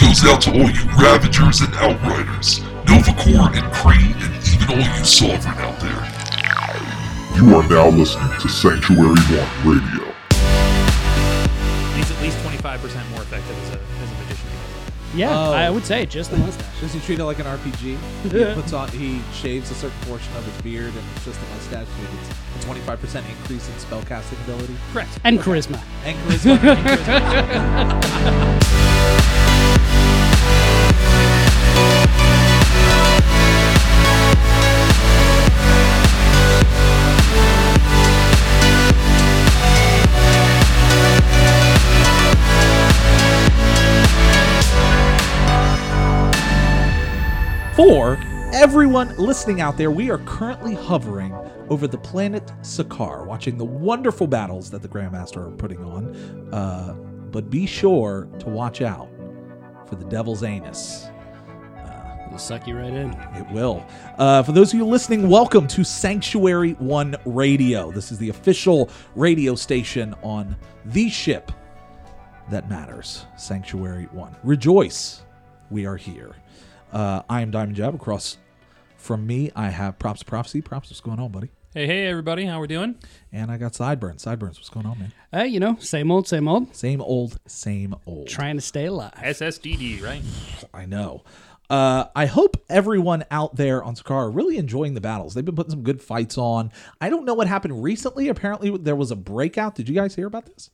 [0.00, 4.98] goes out to all you Ravagers and Outriders, Nova Corps and Kree, and even all
[4.98, 6.04] you Sovereign out there.
[7.36, 10.04] You are now listening to Sanctuary One Radio.
[11.96, 13.72] He's at least 25% more effective as a,
[14.02, 14.48] as a magician.
[15.14, 15.52] Yeah, Oh.
[15.52, 16.80] I would say just the mustache.
[16.80, 17.96] Does he treat it like an RPG?
[18.32, 21.44] he puts on, he shaves a certain portion of his beard, and it's just a
[21.54, 21.86] mustache.
[21.96, 22.30] He gets
[22.64, 25.18] a 25% increase in spellcasting ability Correct.
[25.24, 25.80] And charisma.
[26.04, 26.58] and charisma.
[47.88, 48.18] For
[48.52, 51.32] everyone listening out there, we are currently hovering
[51.70, 56.14] over the planet Sakar, watching the wonderful battles that the Grandmaster are putting on.
[56.52, 56.92] Uh,
[57.30, 59.08] but be sure to watch out
[59.86, 61.08] for the Devil's Anus.
[62.26, 63.10] It'll suck you right in.
[63.34, 63.86] It will.
[64.18, 67.90] Uh, for those of you listening, welcome to Sanctuary One Radio.
[67.90, 71.50] This is the official radio station on the ship
[72.50, 74.36] that matters, Sanctuary One.
[74.44, 75.22] Rejoice,
[75.70, 76.36] we are here.
[76.92, 77.94] Uh, I am Diamond Jab.
[77.94, 78.38] Across
[78.96, 80.60] from me, I have Props Prophecy.
[80.60, 81.50] Props, what's going on, buddy?
[81.74, 82.46] Hey, hey, everybody.
[82.46, 82.96] How we doing?
[83.30, 84.22] And I got Sideburns.
[84.22, 85.12] Sideburns, what's going on, man?
[85.34, 86.74] Uh, you know, same old, same old.
[86.74, 88.28] Same old, same old.
[88.28, 89.12] Trying to stay alive.
[89.16, 90.22] SSDD, right?
[90.72, 91.24] I know.
[91.68, 95.34] Uh, I hope everyone out there on Sakar are really enjoying the battles.
[95.34, 96.72] They've been putting some good fights on.
[97.02, 98.28] I don't know what happened recently.
[98.28, 99.74] Apparently, there was a breakout.
[99.74, 100.70] Did you guys hear about this?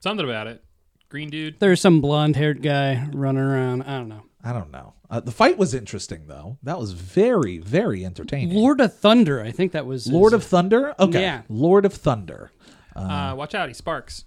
[0.00, 0.64] Something about it.
[1.10, 1.60] Green dude.
[1.60, 3.82] There's some blonde haired guy running around.
[3.82, 4.22] I don't know.
[4.48, 4.94] I don't know.
[5.10, 6.56] Uh, the fight was interesting, though.
[6.62, 8.56] That was very, very entertaining.
[8.56, 9.42] Lord of Thunder.
[9.42, 10.94] I think that was his- Lord of Thunder?
[10.98, 11.20] Okay.
[11.20, 11.42] Yeah.
[11.48, 12.50] Lord of Thunder.
[12.96, 14.24] Uh, watch out, he sparks.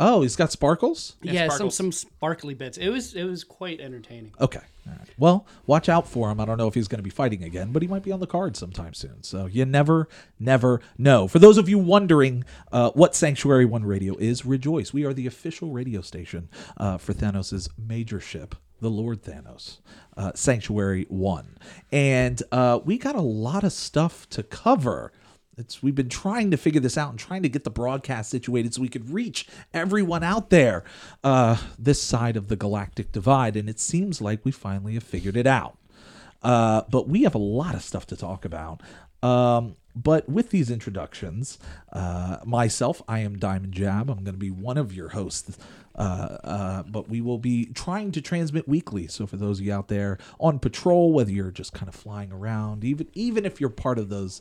[0.00, 1.14] Oh, he's got sparkles?
[1.22, 1.76] Yeah, some sparkles.
[1.76, 2.78] some sparkly bits.
[2.78, 4.32] It was it was quite entertaining.
[4.40, 4.58] Okay.
[4.88, 5.08] All right.
[5.18, 6.40] Well, watch out for him.
[6.40, 8.18] I don't know if he's going to be fighting again, but he might be on
[8.18, 9.22] the card sometime soon.
[9.22, 10.08] So you never,
[10.40, 11.28] never know.
[11.28, 14.92] For those of you wondering uh, what Sanctuary One Radio is, rejoice.
[14.92, 19.78] We are the official radio station uh, for Thanos' major ship, the Lord Thanos,
[20.16, 21.56] uh, Sanctuary One.
[21.92, 25.12] And uh, we got a lot of stuff to cover.
[25.56, 28.74] It's we've been trying to figure this out and trying to get the broadcast situated
[28.74, 30.84] so we could reach everyone out there
[31.22, 35.36] uh, this side of the galactic divide, and it seems like we finally have figured
[35.36, 35.78] it out.
[36.42, 38.82] Uh, but we have a lot of stuff to talk about.
[39.22, 41.58] Um, but with these introductions,
[41.92, 44.10] uh, myself, I am Diamond Jab.
[44.10, 45.56] I'm going to be one of your hosts.
[45.94, 49.06] Uh, uh, but we will be trying to transmit weekly.
[49.06, 52.32] So for those of you out there on patrol, whether you're just kind of flying
[52.32, 54.40] around, even even if you're part of those,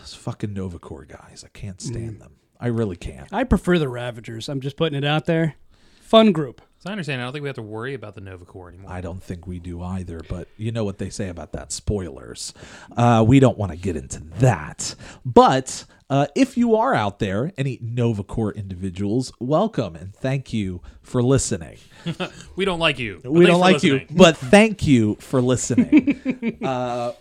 [0.00, 2.36] those fucking Nova Corps guys, I can't stand them.
[2.60, 3.32] I really can't.
[3.32, 4.48] I prefer the Ravagers.
[4.48, 5.56] I'm just putting it out there.
[6.00, 6.60] Fun group.
[6.78, 7.20] So I understand.
[7.22, 8.92] I don't think we have to worry about the Nova Corps anymore.
[8.92, 12.52] I don't think we do either, but you know what they say about that spoilers.
[12.94, 14.94] Uh, we don't want to get into that.
[15.24, 20.82] But uh, if you are out there, any Nova Corps individuals, welcome and thank you
[21.02, 21.78] for listening.
[22.56, 23.20] we don't like you.
[23.24, 26.58] we don't like you, but thank you for listening.
[26.64, 27.12] uh,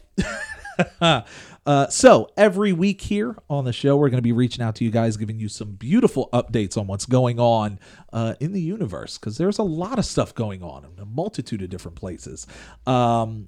[1.65, 4.83] uh, so every week here on the show, we're going to be reaching out to
[4.83, 7.79] you guys, giving you some beautiful updates on what's going on
[8.11, 11.61] uh, in the universe because there's a lot of stuff going on in a multitude
[11.61, 12.47] of different places.
[12.85, 13.47] Um,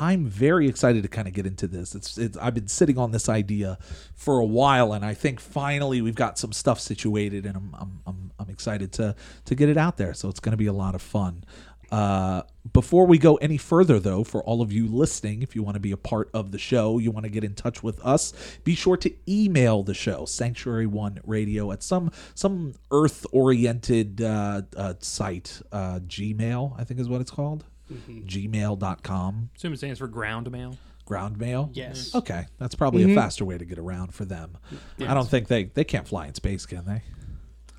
[0.00, 1.94] I'm very excited to kind of get into this.
[1.94, 3.78] It's, it's I've been sitting on this idea
[4.14, 8.00] for a while, and I think finally we've got some stuff situated, and I'm I'm
[8.06, 10.14] I'm, I'm excited to to get it out there.
[10.14, 11.44] So it's going to be a lot of fun.
[11.92, 15.74] Uh, before we go any further, though, for all of you listening, if you want
[15.74, 18.32] to be a part of the show, you want to get in touch with us,
[18.64, 24.62] be sure to email the show, Sanctuary One Radio, at some some Earth oriented uh,
[24.76, 28.26] uh, site, uh, Gmail, I think is what it's called, Mm-hmm.
[28.26, 30.76] gmail.com, Assume it stands for ground mail.
[31.04, 31.70] ground mail.
[31.72, 32.08] Yes.
[32.08, 32.18] Mm-hmm.
[32.18, 33.16] Okay, that's probably a mm-hmm.
[33.16, 34.56] faster way to get around for them.
[35.00, 37.02] I don't think they they can't fly in space, can they?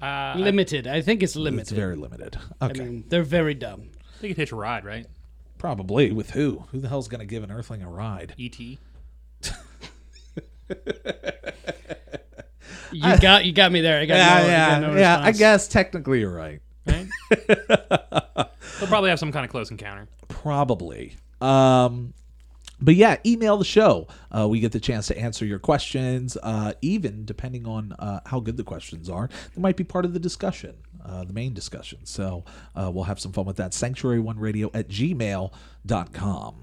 [0.06, 0.88] Uh, Limited.
[0.88, 1.62] I think it's limited.
[1.62, 2.38] It's very limited.
[2.60, 3.92] I Okay, mean, they're very dumb.
[4.20, 5.06] They you'd hitch a ride, right?
[5.60, 6.64] probably with who?
[6.72, 8.34] Who the hell's going to give an Earthling a ride?
[8.38, 8.80] E.T.
[12.92, 14.02] You got you got me there.
[14.02, 15.20] I got Yeah, no, yeah, got no yeah.
[15.22, 16.62] I guess technically you're right.
[16.86, 17.08] Right?
[18.82, 20.08] They'll probably have some kind of close encounter.
[20.28, 21.16] Probably.
[21.40, 22.14] Um,
[22.82, 24.08] but yeah, email the show.
[24.36, 26.36] Uh, we get the chance to answer your questions.
[26.42, 30.14] Uh, even depending on uh, how good the questions are, they might be part of
[30.14, 30.76] the discussion,
[31.06, 32.00] uh, the main discussion.
[32.06, 32.44] So
[32.76, 33.76] uh, we'll have some fun with that.
[33.76, 36.56] Sanctuary One Radio at gmail.com.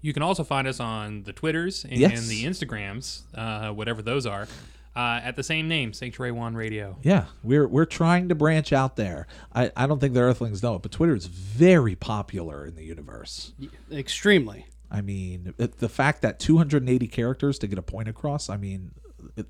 [0.00, 2.26] You can also find us on the Twitters and Yes.
[2.26, 4.48] the Instagrams, uh, whatever those are.
[4.94, 6.98] Uh, at the same name, Sanctuary One Radio.
[7.02, 9.26] Yeah, we're we're trying to branch out there.
[9.54, 12.84] I, I don't think the Earthlings know it, but Twitter is very popular in the
[12.84, 13.52] universe.
[13.90, 14.66] Extremely.
[14.90, 18.50] I mean, it, the fact that 280 characters to get a point across.
[18.50, 18.90] I mean,
[19.36, 19.46] it,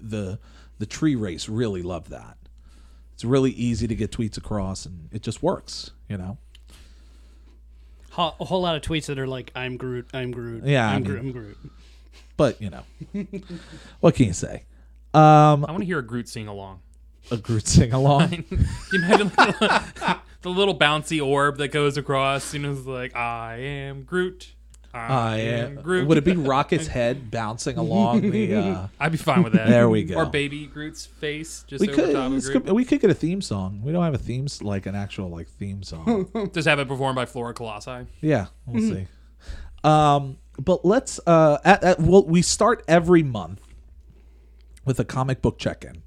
[0.00, 0.38] the
[0.78, 2.38] the tree race really loved that.
[3.12, 5.90] It's really easy to get tweets across, and it just works.
[6.08, 6.38] You know.
[8.18, 11.02] A whole lot of tweets that are like, "I'm Groot, I'm Groot, Yeah, I I'm
[11.02, 11.58] mean- Groot, I'm Groot."
[12.36, 12.82] But you know,
[14.00, 14.64] what can you say?
[15.14, 16.80] Um, I want to hear a Groot sing along.
[17.30, 18.32] a Groot sing along.
[18.50, 22.54] You imagine the, the little bouncy orb that goes across?
[22.54, 24.54] You know, it's like I am Groot.
[24.94, 25.76] I, I am.
[25.76, 26.06] Groot.
[26.08, 28.54] Would it be Rocket's head bouncing along the?
[28.54, 29.66] Uh, I'd be fine with that.
[29.68, 30.16] There we go.
[30.16, 32.64] Or baby Groot's face just we over could, top of Groot.
[32.64, 33.80] could- we could get a theme song.
[33.82, 36.50] We don't have a theme like an actual like theme song.
[36.54, 38.06] Just have it performed by Flora Colossi.
[38.20, 39.06] yeah, we'll see.
[39.84, 43.60] Um, but let's uh, at, at, well, we start every month
[44.84, 46.02] with a comic book check-in.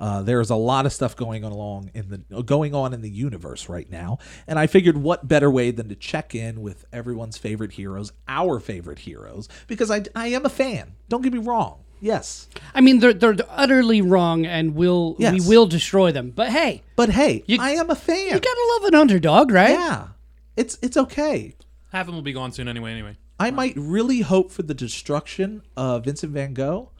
[0.00, 3.10] Uh, there's a lot of stuff going on along in the going on in the
[3.10, 7.36] universe right now, and I figured what better way than to check in with everyone's
[7.36, 10.94] favorite heroes, our favorite heroes, because I I am a fan.
[11.10, 11.84] Don't get me wrong.
[12.00, 16.30] Yes, I mean, they're they're utterly wrong, and we'll we will destroy them.
[16.34, 18.28] But hey, but hey, You- I am a fan.
[18.28, 19.72] you gotta love an underdog, right?
[19.72, 20.08] yeah,
[20.56, 21.54] it's it's okay.
[21.92, 22.92] Half of them will be gone soon anyway.
[22.92, 26.90] Anyway, I might really hope for the destruction of Vincent Van Gogh,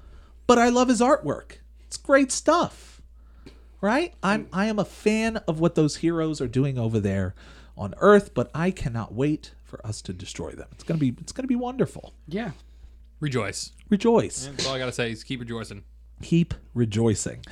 [0.46, 1.58] but I love his artwork.
[1.86, 3.02] It's great stuff.
[3.82, 4.14] Right?
[4.22, 7.34] I'm I am a fan of what those heroes are doing over there
[7.76, 10.68] on Earth, but I cannot wait for us to destroy them.
[10.72, 12.14] It's gonna be it's gonna be wonderful.
[12.26, 12.52] Yeah.
[13.20, 13.72] rejoice.
[13.90, 14.46] Rejoice.
[14.46, 15.84] That's all I gotta say is keep rejoicing.
[16.22, 17.44] Keep rejoicing.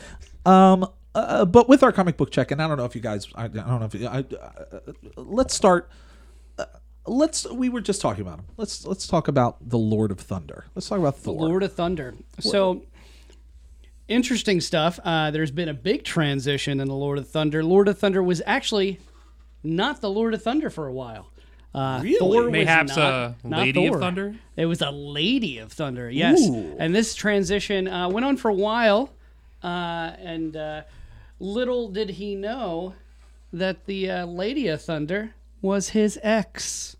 [0.46, 3.26] Um uh, but with our comic book check, and I don't know if you guys,
[3.34, 5.90] I, I don't know if you, I, uh, let's start.
[7.08, 7.46] Let's.
[7.50, 8.44] We were just talking about him.
[8.56, 10.64] Let's let's talk about the Lord of Thunder.
[10.74, 11.34] Let's talk about Thor.
[11.48, 12.14] Lord of Thunder.
[12.40, 12.82] So
[14.08, 14.98] interesting stuff.
[15.04, 17.62] Uh, there's been a big transition in the Lord of Thunder.
[17.64, 19.00] Lord of Thunder was actually
[19.62, 21.30] not the Lord of Thunder for a while.
[21.74, 22.18] Uh, Really?
[22.18, 24.00] Thor was Mayhaps not- a not Lady of Thor.
[24.00, 24.34] Thunder?
[24.56, 26.40] It was a Lady of Thunder, yes.
[26.48, 26.74] Ooh.
[26.78, 29.10] And this transition uh, went on for a while,
[29.62, 30.82] uh, and uh,
[31.38, 32.94] little did he know
[33.52, 36.96] that the uh, Lady of Thunder was his ex.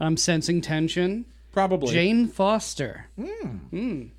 [0.00, 1.24] I'm sensing tension.
[1.52, 1.92] Probably.
[1.92, 3.06] Jane Foster.
[3.18, 4.10] Mm.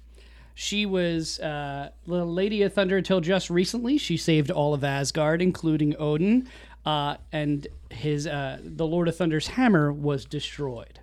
[0.55, 3.97] She was uh, the Lady of Thunder until just recently.
[3.97, 6.49] She saved all of Asgard, including Odin,
[6.85, 10.99] uh, and his uh, the Lord of Thunder's hammer was destroyed.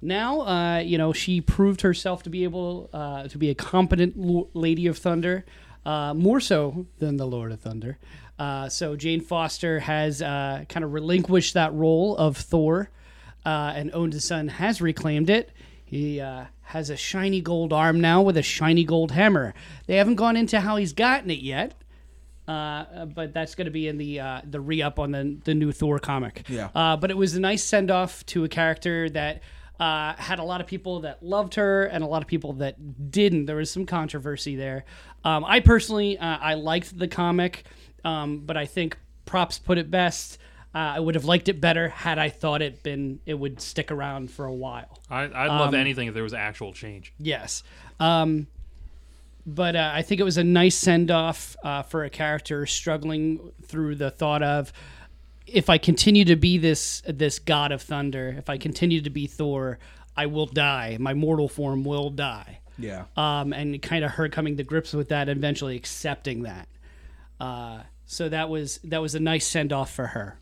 [0.00, 4.16] Now, uh, you know, she proved herself to be able uh, to be a competent
[4.16, 5.44] lo- Lady of Thunder,
[5.84, 7.98] uh, more so than the Lord of Thunder.
[8.38, 12.90] Uh, so Jane Foster has uh, kind of relinquished that role of Thor,
[13.44, 15.50] uh, and Odin's son has reclaimed it.
[15.84, 19.54] He uh, has a shiny gold arm now with a shiny gold hammer.
[19.86, 21.74] They haven't gone into how he's gotten it yet,
[22.48, 25.54] uh, but that's going to be in the uh, the re up on the the
[25.54, 26.44] new Thor comic.
[26.48, 26.70] Yeah.
[26.74, 29.42] Uh, but it was a nice send off to a character that
[29.78, 33.10] uh, had a lot of people that loved her and a lot of people that
[33.10, 33.46] didn't.
[33.46, 34.84] There was some controversy there.
[35.24, 37.64] Um, I personally uh, I liked the comic,
[38.04, 40.38] um, but I think props put it best.
[40.74, 43.92] Uh, I would have liked it better had I thought it been it would stick
[43.92, 44.98] around for a while.
[45.08, 47.12] I, I'd love anything if there was actual change.
[47.18, 47.62] Yes.
[48.00, 48.48] Um,
[49.46, 53.52] but uh, I think it was a nice send off uh, for a character struggling
[53.62, 54.72] through the thought of
[55.46, 59.26] if I continue to be this this god of thunder, if I continue to be
[59.26, 59.78] Thor,
[60.16, 60.96] I will die.
[60.98, 62.60] My mortal form will die.
[62.78, 63.04] Yeah.
[63.16, 66.68] Um, and kind of her coming to grips with that, and eventually accepting that.
[67.38, 70.38] Uh, so that was that was a nice send off for her.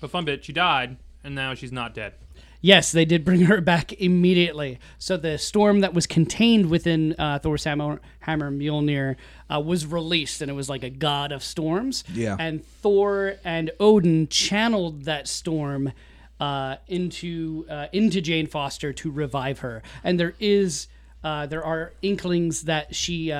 [0.00, 2.14] But fun bit, she died, and now she's not dead.
[2.62, 4.78] Yes, they did bring her back immediately.
[4.98, 9.16] So the storm that was contained within uh, Thor's hammer, hammer Mjolnir
[9.52, 12.04] uh, was released, and it was like a god of storms.
[12.12, 12.36] Yeah.
[12.38, 15.92] And Thor and Odin channeled that storm
[16.38, 19.82] uh, into uh, into Jane Foster to revive her.
[20.02, 20.88] And there is
[21.22, 23.32] uh, there are inklings that she.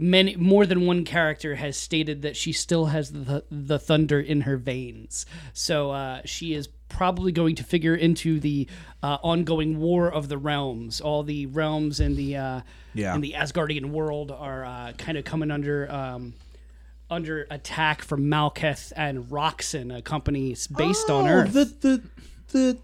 [0.00, 4.42] Many more than one character has stated that she still has the the thunder in
[4.42, 5.26] her veins.
[5.52, 8.68] So uh, she is probably going to figure into the
[9.02, 11.00] uh, ongoing war of the realms.
[11.00, 12.60] All the realms in the uh,
[12.94, 13.14] Yeah.
[13.16, 16.34] in the Asgardian world are uh, kind of coming under um,
[17.10, 21.52] under attack from Malekith and Roxxon, a company based on Oh, Earth.
[21.54, 22.02] The the
[22.52, 22.78] the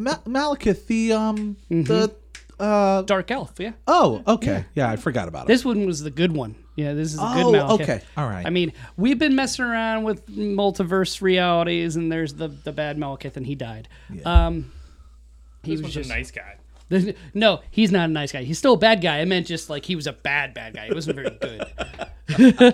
[0.00, 2.12] Ma- Malekith, the um the
[2.60, 3.72] uh Dark Elf, yeah.
[3.86, 5.48] oh okay yeah I forgot about it.
[5.48, 6.54] This one was the good one.
[6.76, 7.80] Yeah, this is the good Oh, Malekith.
[7.82, 8.00] okay.
[8.16, 8.46] All right.
[8.46, 13.36] I mean, we've been messing around with multiverse realities, and there's the the bad Malekith,
[13.36, 13.88] and he died.
[14.24, 14.72] Um,
[15.62, 16.56] he This was one's just a nice guy.
[16.88, 18.42] The- no, he's not a nice guy.
[18.44, 19.20] He's still a bad guy.
[19.20, 20.86] I meant just like he was a bad bad guy.
[20.86, 21.66] He wasn't very good.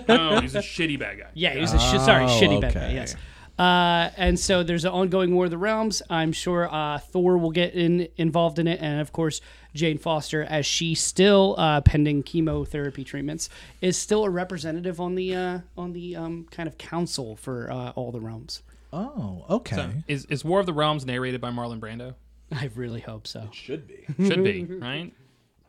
[0.09, 1.27] Oh, he's a shitty bad guy.
[1.33, 1.99] Yeah, he was a shit.
[2.01, 2.85] Sorry, Oh, shitty bad guy.
[2.85, 2.93] okay.
[2.93, 3.15] Yes.
[3.57, 6.03] Uh, and so there's an ongoing War of the Realms.
[6.11, 9.41] I'm sure uh, Thor will get in, involved in it, and of course
[9.77, 13.49] Jane Foster, as she still uh, pending chemotherapy treatments,
[13.81, 17.91] is still a representative on the uh, on the um, kind of council for uh,
[17.91, 18.61] all the realms.
[18.91, 19.75] Oh, okay.
[19.75, 22.15] So, is is War of the Realms narrated by Marlon Brando?
[22.51, 23.49] I really hope so.
[23.53, 24.05] Should be.
[24.27, 25.13] Should be right.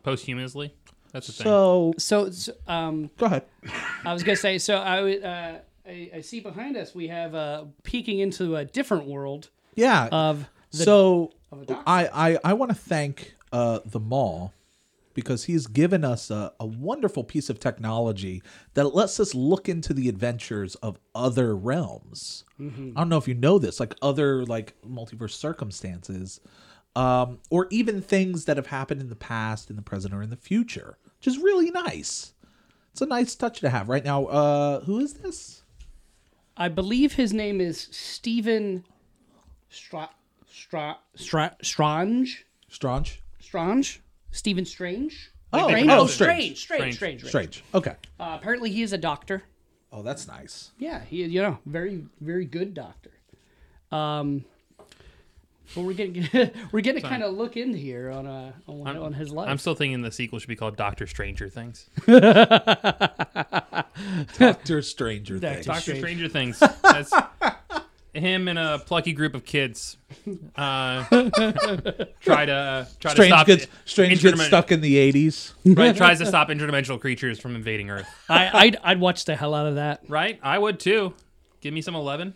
[0.03, 0.75] Posthumously.
[1.13, 1.45] That's the thing.
[1.45, 3.45] So So, so um, go ahead.
[4.05, 4.59] I was gonna say.
[4.59, 5.25] So I would.
[5.25, 5.55] Uh,
[5.87, 10.09] I, I see behind us we have uh, peeking into a different world Yeah.
[10.13, 11.77] of the so a.
[11.87, 14.53] I I, I want to thank uh, the mall
[15.19, 18.41] because he's given us a, a wonderful piece of technology
[18.75, 22.45] that lets us look into the adventures of other realms.
[22.61, 22.93] Mm-hmm.
[22.97, 26.41] I don't know if you know this, like other like multiverse circumstances,
[26.95, 30.31] um, or even things that have happened in the past, in the present, or in
[30.31, 32.33] the future, which is really nice.
[32.93, 34.27] It's a nice touch to have right now.
[34.27, 35.63] Uh, who is this?
[36.57, 38.85] I believe his name is Stephen
[39.69, 40.11] Stra-
[40.47, 42.47] Stra- Stra- Strange.
[42.69, 43.23] Strange.
[43.49, 44.03] Strange.
[44.31, 45.33] Stephen Strange.
[45.55, 45.89] Oh, Strange.
[45.91, 46.59] oh, strange.
[46.59, 46.59] strange.
[46.59, 46.95] Strange.
[46.97, 47.21] Strange.
[47.21, 47.29] Strange.
[47.31, 47.65] Strange.
[47.75, 47.97] Okay.
[48.21, 49.43] Uh, apparently, he is a doctor.
[49.91, 50.73] Oh, that's nice.
[50.79, 53.11] Yeah, he is, you know very very good doctor.
[53.91, 54.45] Um,
[55.75, 56.29] well, we're getting
[56.73, 59.49] we're getting to kind of look in here on uh on, on his life.
[59.49, 61.89] I'm still thinking the sequel should be called Doctor Stranger Things.
[64.39, 65.65] Doctor Stranger Things.
[65.65, 66.01] Doctor Strange.
[66.01, 66.59] Stranger Things.
[66.83, 67.13] That's
[68.19, 69.97] him and a plucky group of kids
[70.57, 71.05] uh,
[72.21, 75.55] try to try to Strange stop gets Strange gets interdimen- stuck in the eighties.
[75.65, 78.07] right, tries to stop interdimensional creatures from invading Earth.
[78.29, 80.03] I I'd, I'd watch the hell out of that.
[80.09, 80.39] Right?
[80.43, 81.15] I would too.
[81.61, 82.35] Give me some Eleven.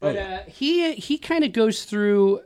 [0.00, 2.40] But uh, he he kind of goes through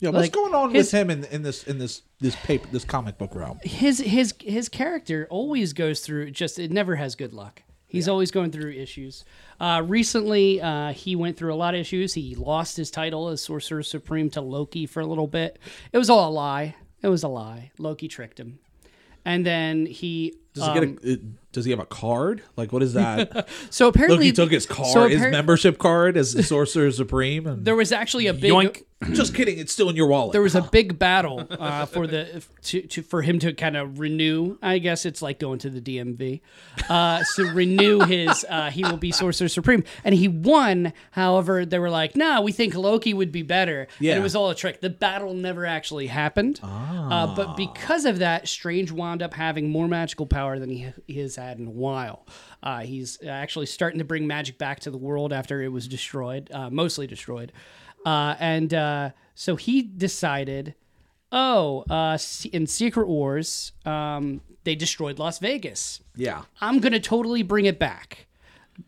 [0.00, 2.66] Yeah, what's Like, going on his- with him in, in this in this this paper
[2.72, 3.58] this comic book realm?
[3.62, 7.62] his his his character always goes through just it never has good luck.
[7.90, 9.24] He's always going through issues.
[9.58, 12.14] Uh, recently, uh, he went through a lot of issues.
[12.14, 15.58] He lost his title as Sorcerer Supreme to Loki for a little bit.
[15.92, 16.76] It was all a lie.
[17.02, 17.72] It was a lie.
[17.78, 18.58] Loki tricked him,
[19.24, 20.34] and then he.
[20.54, 21.12] Does he um, get a?
[21.12, 21.16] uh,
[21.52, 22.42] Does he have a card?
[22.56, 23.48] Like what is that?
[23.70, 27.46] so apparently Look, he took his card, so his membership card as Sorcerer Supreme.
[27.46, 28.52] And There was actually a big.
[28.52, 28.82] Yoink.
[29.12, 30.32] Just kidding, it's still in your wallet.
[30.32, 33.98] there was a big battle uh, for the to, to for him to kind of
[33.98, 34.58] renew.
[34.62, 36.40] I guess it's like going to the DMV.
[36.88, 38.44] Uh, so renew his.
[38.48, 40.92] Uh, he will be Sorcerer Supreme, and he won.
[41.12, 44.12] However, they were like, "Nah, we think Loki would be better." Yeah.
[44.12, 44.80] and it was all a trick.
[44.80, 46.60] The battle never actually happened.
[46.62, 51.18] Uh, but because of that, Strange wound up having more magical power than he, he
[51.20, 52.26] has had in a while.
[52.62, 56.50] Uh, he's actually starting to bring magic back to the world after it was destroyed,
[56.52, 57.52] uh, mostly destroyed.
[58.04, 60.74] Uh, and uh, so he decided,
[61.32, 62.18] oh, uh,
[62.52, 66.00] in Secret Wars, um, they destroyed Las Vegas.
[66.16, 66.42] yeah.
[66.60, 68.26] I'm going to totally bring it back.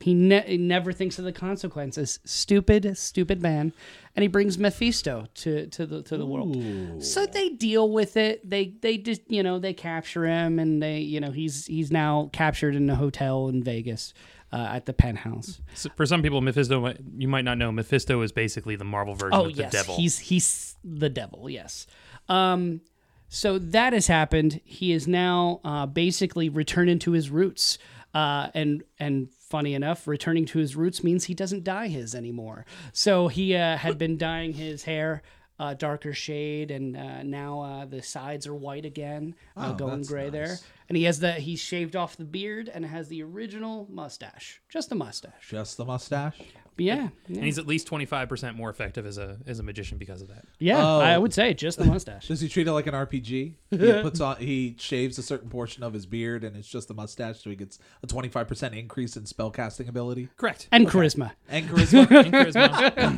[0.00, 2.18] He, ne- he never thinks of the consequences.
[2.24, 3.72] Stupid, stupid man.
[4.16, 7.02] And he brings Mephisto to, to the to the world.
[7.02, 8.48] So they deal with it.
[8.48, 12.28] They they just you know they capture him and they you know he's he's now
[12.32, 14.12] captured in a hotel in Vegas
[14.52, 15.60] uh, at the penthouse.
[15.74, 19.38] So for some people, Mephisto, you might not know, Mephisto is basically the Marvel version
[19.38, 19.96] Oh of the yes, devil.
[19.96, 21.48] he's he's the devil.
[21.48, 21.86] Yes.
[22.28, 22.82] Um,
[23.28, 24.60] so that has happened.
[24.64, 27.78] He is now uh, basically returning to his roots.
[28.14, 32.66] Uh, and and funny enough, returning to his roots means he doesn't dye his anymore.
[32.92, 35.22] So he uh, had been dyeing his hair
[35.62, 40.02] uh, darker shade, and uh, now uh, the sides are white again, uh, Oh, going
[40.02, 40.58] gray there.
[40.88, 44.88] And he has the he's shaved off the beard and has the original mustache, just
[44.88, 45.48] the mustache.
[45.48, 46.36] Just the mustache.
[46.76, 46.94] But yeah,
[47.28, 50.28] yeah, and he's at least 25% more effective as a as a magician because of
[50.28, 50.44] that.
[50.58, 51.00] yeah Oh.
[51.00, 52.28] I would say just the mustache.
[52.28, 53.54] Does he treat it like an RPG?
[53.70, 56.94] He puts on he shaves a certain portion of his beard and it's just the
[56.94, 60.28] mustache so he gets a twenty five percent increase in spell casting ability.
[60.36, 60.68] Correct.
[60.72, 61.32] and charisma.
[61.48, 62.08] And charisma.
[62.24, 62.32] And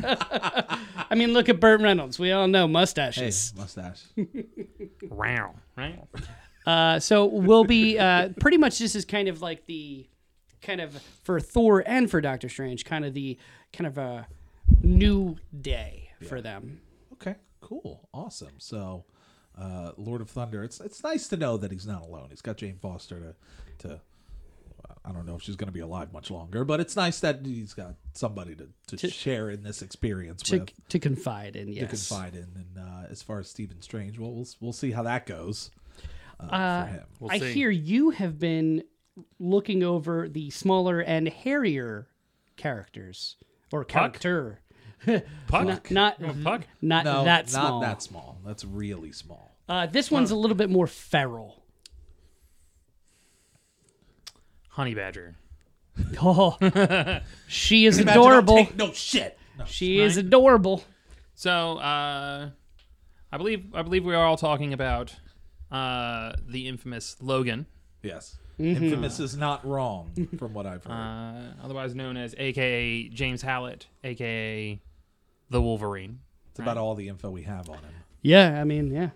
[0.03, 0.79] charisma.
[1.09, 2.19] I mean, look at Burt Reynolds.
[2.19, 3.53] We all know hey, mustaches.
[3.55, 4.03] mustache.
[5.09, 5.55] Wow.
[5.77, 5.99] Right?
[6.65, 10.07] Uh, so we'll be uh, pretty much this is kind of like the
[10.65, 13.37] kind of for Thor and for Doctor Strange, kind of the
[13.71, 14.27] kind of a
[14.81, 16.81] new day for them.
[17.13, 18.55] Okay, cool, awesome.
[18.57, 19.05] So,
[19.57, 20.63] uh, Lord of Thunder.
[20.63, 22.27] It's it's nice to know that he's not alone.
[22.29, 24.01] He's got Jane Foster to to.
[25.03, 27.45] I don't know if she's going to be alive much longer, but it's nice that
[27.45, 31.81] he's got somebody to, to, share in this experience To, with, to confide in, yes.
[31.81, 32.47] to confide in.
[32.55, 35.69] And uh, as far as Stephen Strange, well, we'll we'll see how that goes
[36.39, 37.03] uh, Uh, for him.
[37.19, 37.53] We'll I see.
[37.53, 38.83] hear you have been
[39.39, 42.07] looking over the smaller and hairier
[42.57, 43.35] characters
[43.71, 44.19] or Puck?
[44.19, 44.61] character,
[45.47, 45.65] Puck?
[45.65, 46.61] not not, Oh, Puck?
[46.81, 47.81] not No, that small.
[47.81, 48.39] not that small.
[48.45, 49.55] That's really small.
[49.67, 51.63] Uh, this one's a little bit more feral.
[54.69, 55.35] Honey Badger.
[56.21, 56.57] Oh,
[57.47, 58.57] she is Imagine I'll adorable.
[58.57, 59.37] take no shit.
[59.57, 59.63] No.
[59.65, 60.25] She is Right.
[60.25, 60.83] adorable.
[61.35, 62.49] So, uh,
[63.31, 65.15] I believe I believe we are all talking about
[65.71, 67.65] uh, the infamous Logan,
[68.03, 68.37] Yes.
[68.59, 68.83] Mm-hmm.
[68.85, 70.91] Infamous is not wrong, from what I've heard.
[70.93, 74.79] uh, otherwise known as AKA James Howlett, AKA
[75.49, 76.19] the Wolverine.
[76.51, 77.91] it's about all the info we have on him.
[78.21, 79.09] Yeah, I mean, yeah.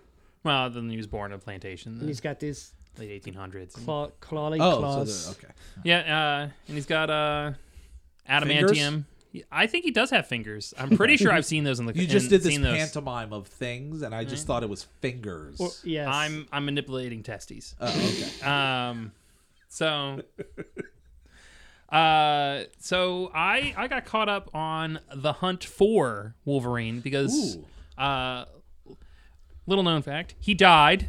[0.44, 3.82] Well, then he was born on a plantation in the He's got these late 1800s.
[3.84, 5.24] claw, clawy Oh, claws.
[5.24, 5.52] so okay.
[5.84, 7.52] Yeah, uh, and he's got uh,
[8.28, 9.04] adamantium.
[9.52, 10.74] I think he does have fingers.
[10.76, 11.94] I'm pretty sure I've seen those in the.
[11.94, 12.76] You just in- did this seen those.
[12.76, 15.60] pantomime of things, and I just thought it was fingers.
[15.60, 16.08] Or- yes.
[16.10, 17.74] I'm I'm manipulating testes.
[17.80, 18.44] oh, okay.
[18.50, 19.12] Um,
[19.70, 20.20] so,
[21.90, 28.02] uh, so I I got caught up on the hunt for Wolverine because, Ooh.
[28.02, 28.44] uh,
[29.66, 31.08] little known fact, he died.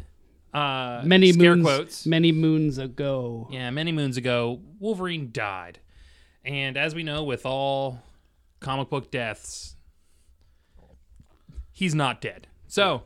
[0.54, 2.06] Uh, many scare moons, quotes.
[2.06, 3.48] many moons ago.
[3.50, 5.80] Yeah, many moons ago, Wolverine died,
[6.44, 8.00] and as we know, with all
[8.60, 9.74] comic book deaths,
[11.72, 12.46] he's not dead.
[12.68, 13.02] So,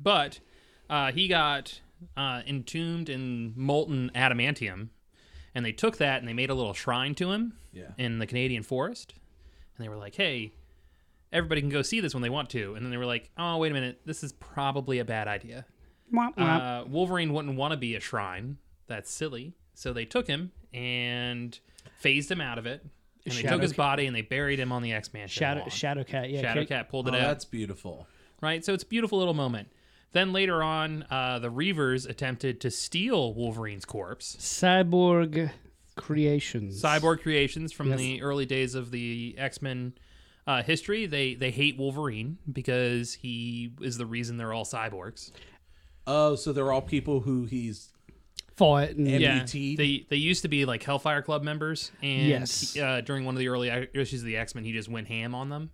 [0.00, 0.40] but
[0.88, 1.80] uh, he got
[2.16, 4.88] uh, entombed in molten adamantium,
[5.54, 7.92] and they took that and they made a little shrine to him Yeah.
[7.98, 9.14] in the Canadian forest,
[9.76, 10.52] and they were like, "Hey."
[11.32, 13.58] Everybody can go see this when they want to, and then they were like, "Oh,
[13.58, 15.64] wait a minute, this is probably a bad idea."
[16.12, 16.82] Womp womp.
[16.82, 18.58] uh, Wolverine wouldn't want to be a shrine.
[18.88, 19.54] That's silly.
[19.74, 21.56] So they took him and
[21.98, 22.82] phased him out of it.
[23.24, 23.76] And they Shadow took his Cat.
[23.76, 26.32] body and they buried him on the X Man Shadow Shadowcat.
[26.32, 26.40] Yeah.
[26.40, 27.28] Shadow Cat pulled Oh, it out.
[27.28, 28.08] that's beautiful.
[28.40, 28.64] Right?
[28.64, 29.68] So it's a beautiful little moment.
[30.12, 34.36] Then later on, uh, the Reavers attempted to steal Wolverine's corpse.
[34.40, 35.50] Cyborg
[35.96, 36.82] creations.
[36.82, 37.98] Cyborg creations from Yes.
[37.98, 39.92] the early days of the X Men
[40.46, 41.06] uh, history.
[41.06, 45.30] They they hate Wolverine because he is the reason they're all cyborgs.
[46.06, 47.90] Oh, so they're all people who he's
[48.56, 52.76] fought and Yeah, they they used to be like Hellfire Club members, and Yes.
[52.76, 55.34] uh, during one of the early issues of the X Men, he just went ham
[55.34, 55.70] on them,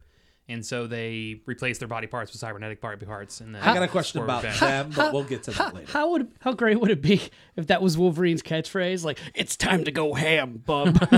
[0.48, 3.40] and so they replaced their body parts with cybernetic body parts.
[3.40, 4.61] And then I got a question about revenge.
[4.61, 5.92] them, but we'll get to How, that later.
[5.92, 7.20] how would how great would it be
[7.56, 9.04] if that was Wolverine's catchphrase?
[9.04, 10.98] Like, it's time to go ham, bub.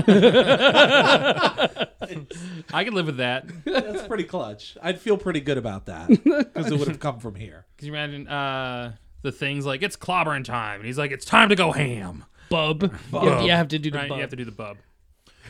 [2.73, 3.45] I could live with that.
[3.65, 4.77] That's pretty clutch.
[4.81, 7.65] I'd feel pretty good about that because it would have come from here.
[7.77, 11.49] Can you imagine uh, the things like it's clobbering time, and he's like, "It's time
[11.49, 12.81] to go ham." bub.
[13.13, 14.09] You, have, you have to do the Right?
[14.09, 14.17] bub.
[14.17, 14.77] You have to do the bub.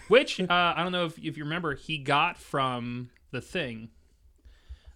[0.10, 3.90] Which uh, I don't know if if you remember, he got from the thing.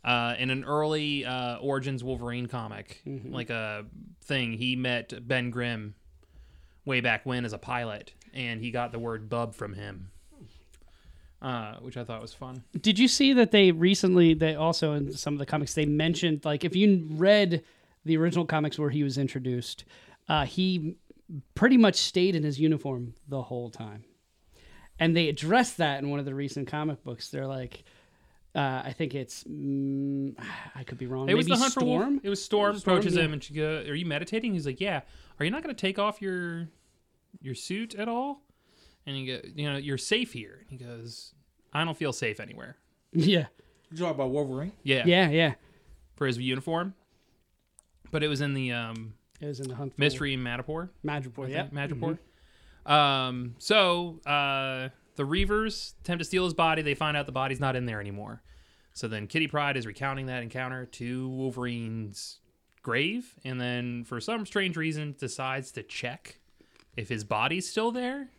[0.04, 3.34] Uh, in an early uh, Origins Wolverine comic, Mm-hmm.
[3.34, 3.86] like a
[4.26, 5.96] thing, he met Ben Grimm
[6.84, 10.12] way back when as a pilot, and he got the word "bub" from him,
[11.42, 12.64] uh, which I thought was fun.
[12.82, 14.34] Did you see that they recently?
[14.34, 17.64] They also in some of the comics they mentioned like if you read
[18.04, 19.86] the original comics where he was introduced,
[20.28, 20.98] uh, he
[21.56, 24.04] pretty much stayed in his uniform the whole time,
[25.00, 27.30] and they addressed that in one of the recent comic books.
[27.30, 27.86] They're like.
[28.56, 29.44] Uh, I think it's.
[29.46, 30.36] Mm,
[30.76, 31.24] I could be wrong.
[31.24, 32.22] It Maybe was the hunt for Wolf- Storm.
[32.24, 33.24] It was Storm, Storm, approaches yeah.
[33.24, 35.02] him and she goes, "Are you meditating?" He's like, "Yeah."
[35.40, 36.70] Are you not going to take off your
[37.42, 38.42] your suit at all?
[39.06, 41.34] And he go, "You know, you're safe here." And he goes,
[41.74, 42.78] "I don't feel safe anywhere."
[43.16, 43.46] Yeah,
[43.92, 44.72] You talk about Wolverine?
[44.84, 45.54] Yeah, yeah, yeah.
[46.16, 46.96] for his uniform.
[48.12, 50.90] But it was in the um, It was in the hunt for mystery Madripoor.
[51.06, 51.46] Madripoor.
[51.46, 52.92] I Yeah, think, Madripoor.
[52.92, 56.82] Um, so uh, the Reavers attempt to steal his body.
[56.82, 58.42] They find out the body's not in there anymore.
[58.94, 62.40] So then Kitty Pryde is recounting that encounter to Wolverine's
[62.84, 66.40] grave, and then for some strange reason decides to check
[66.96, 68.30] if his body's still there.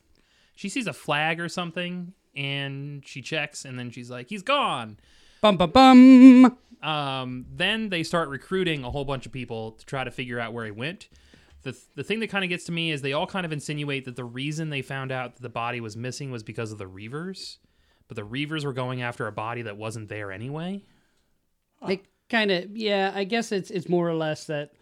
[0.55, 4.99] She sees a flag or something, and she checks, and then she's like, "He's gone."
[5.41, 6.59] Bum bum bum.
[6.83, 10.53] um, then they start recruiting a whole bunch of people to try to figure out
[10.53, 11.09] where he went.
[11.65, 14.05] The, the thing that kind of gets to me is they all kind of insinuate
[14.05, 16.85] that the reason they found out that the body was missing was because of the
[16.85, 17.57] Reavers,
[18.07, 20.85] but the Reavers were going after a body that wasn't there anyway.
[21.87, 23.13] They kind of yeah.
[23.15, 24.73] I guess it's it's more or less that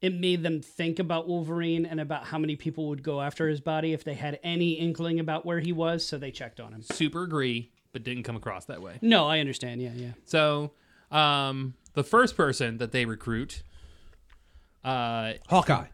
[0.00, 3.60] it made them think about Wolverine and about how many people would go after his
[3.60, 6.06] body if they had any inkling about where he was.
[6.06, 6.82] So they checked on him.
[6.82, 8.98] Super agree, but didn't come across that way.
[9.02, 9.82] No, I understand.
[9.82, 10.12] Yeah, yeah.
[10.24, 10.72] So
[11.10, 13.62] um, the first person that they recruit,
[14.84, 15.86] uh, Hawkeye.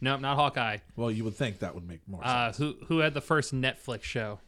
[0.00, 2.58] no, not Hawkeye, Well, you would think that would make more uh, sense.
[2.58, 4.38] who who had the first Netflix show,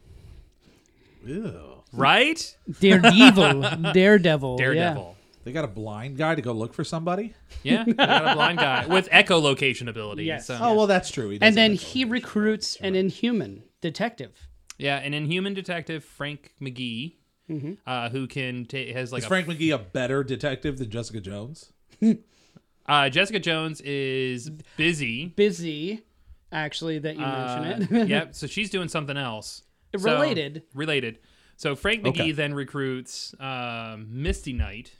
[1.25, 1.83] Ew.
[1.93, 2.57] right?
[2.79, 3.61] Daredevil.
[3.93, 4.57] Daredevil.
[4.57, 5.15] Daredevil.
[5.45, 7.33] They got a blind guy to go look for somebody?
[7.63, 10.23] Yeah, they got a blind guy with echolocation ability.
[10.23, 10.47] Yes.
[10.47, 10.57] So.
[10.61, 11.29] Oh, well, that's true.
[11.29, 14.47] He And then he recruits an Inhuman detective.
[14.77, 17.15] yeah, an Inhuman detective, Frank McGee,
[17.85, 21.19] uh, who can ta has like Is a Frank McGee a better detective than Jessica
[21.21, 21.71] Jones?
[22.85, 25.27] Uh, Jessica Jones is busy.
[25.27, 26.01] Busy,
[26.51, 28.07] actually, that you Uh, mention it.
[28.09, 28.29] yep.
[28.35, 29.63] So she's doing something else.
[29.97, 30.63] So- Related.
[30.73, 31.19] related.
[31.55, 32.31] So Frank McGee Okay.
[32.31, 34.91] then recruits um, Misty Knight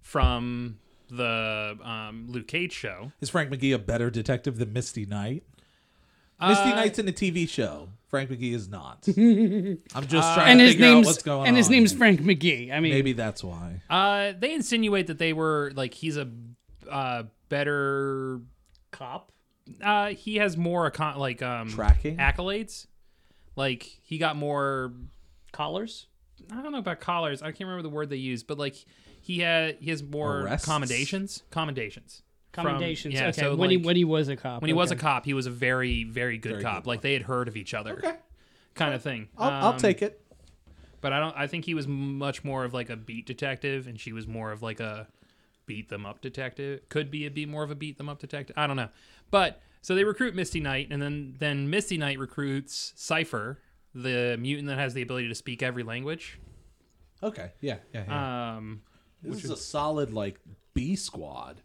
[0.00, 0.78] from
[1.10, 3.12] the um, Luke Cage show.
[3.20, 5.42] Is Frank McGee a better detective than Misty Knight?
[6.40, 7.90] Misty Uh, Knight's in a TV show.
[8.08, 9.06] Frank McGee is not.
[9.16, 11.48] I'm just trying and to his figure out name's what's going and on.
[11.48, 12.72] And his name's Frank McGee.
[12.72, 13.82] I mean, Maybe that's why.
[13.90, 16.28] Uh, they insinuate that they were like he's a
[16.90, 18.40] uh, better.
[18.90, 19.32] cop.
[19.82, 22.16] Uh, he has more account like um Tracking?
[22.16, 22.86] accolades.
[23.56, 24.92] Like he got more.
[25.52, 26.06] Collars.
[26.50, 27.42] I don't know about collars.
[27.42, 28.76] I can't remember the word they used, but like
[29.20, 30.66] he had he has more Arrests?
[30.66, 31.42] commendations.
[31.50, 32.22] Commendations.
[32.52, 33.14] From- Commendations.
[33.14, 33.42] yeah, okay.
[33.42, 34.60] so, when he like, when he was a cop.
[34.60, 35.02] when he was a okay.
[35.02, 36.82] cop, he was a very very good Very cop.
[36.84, 37.92] good like they had heard of each other.
[37.98, 38.14] Okay.
[38.74, 39.28] Kind of thing.
[39.38, 40.20] I'll, I'll Um, take it.
[41.00, 41.36] But I don't.
[41.36, 44.50] I think he was much more of like a beat detective, and she was more
[44.52, 45.06] of like a
[45.70, 46.80] beat them up detective.
[46.88, 48.54] Could be a be more of a beat them up detective.
[48.58, 48.88] I don't know.
[49.30, 53.60] But so they recruit Misty Knight, and then then Misty Knight recruits Cipher,
[53.94, 56.40] the mutant that has the ability to speak every language.
[57.22, 57.52] Okay.
[57.60, 57.76] Yeah.
[57.94, 58.04] Yeah.
[58.08, 58.56] yeah.
[58.56, 58.82] Um,
[59.22, 60.40] this is a solid like
[60.74, 61.60] B squad.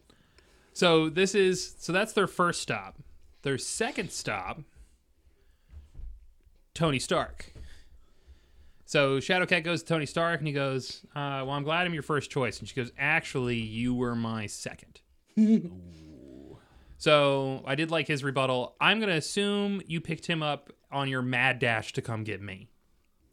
[0.71, 2.99] so this is so that's their first stop.
[3.41, 4.61] Their second stop,
[6.75, 7.54] Tony Stark.
[8.85, 12.03] So Shadowcat goes to Tony Stark and he goes, uh, "Well, I'm glad I'm your
[12.03, 15.01] first choice." And she goes, "Actually, you were my second.
[16.97, 18.75] so I did like his rebuttal.
[18.79, 22.69] I'm gonna assume you picked him up on your mad dash to come get me.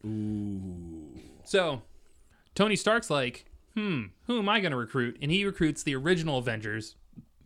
[0.06, 1.20] Ooh.
[1.44, 1.82] So
[2.54, 3.44] Tony Stark's like,
[3.76, 6.96] "Hmm, who am I gonna recruit?" And he recruits the original Avengers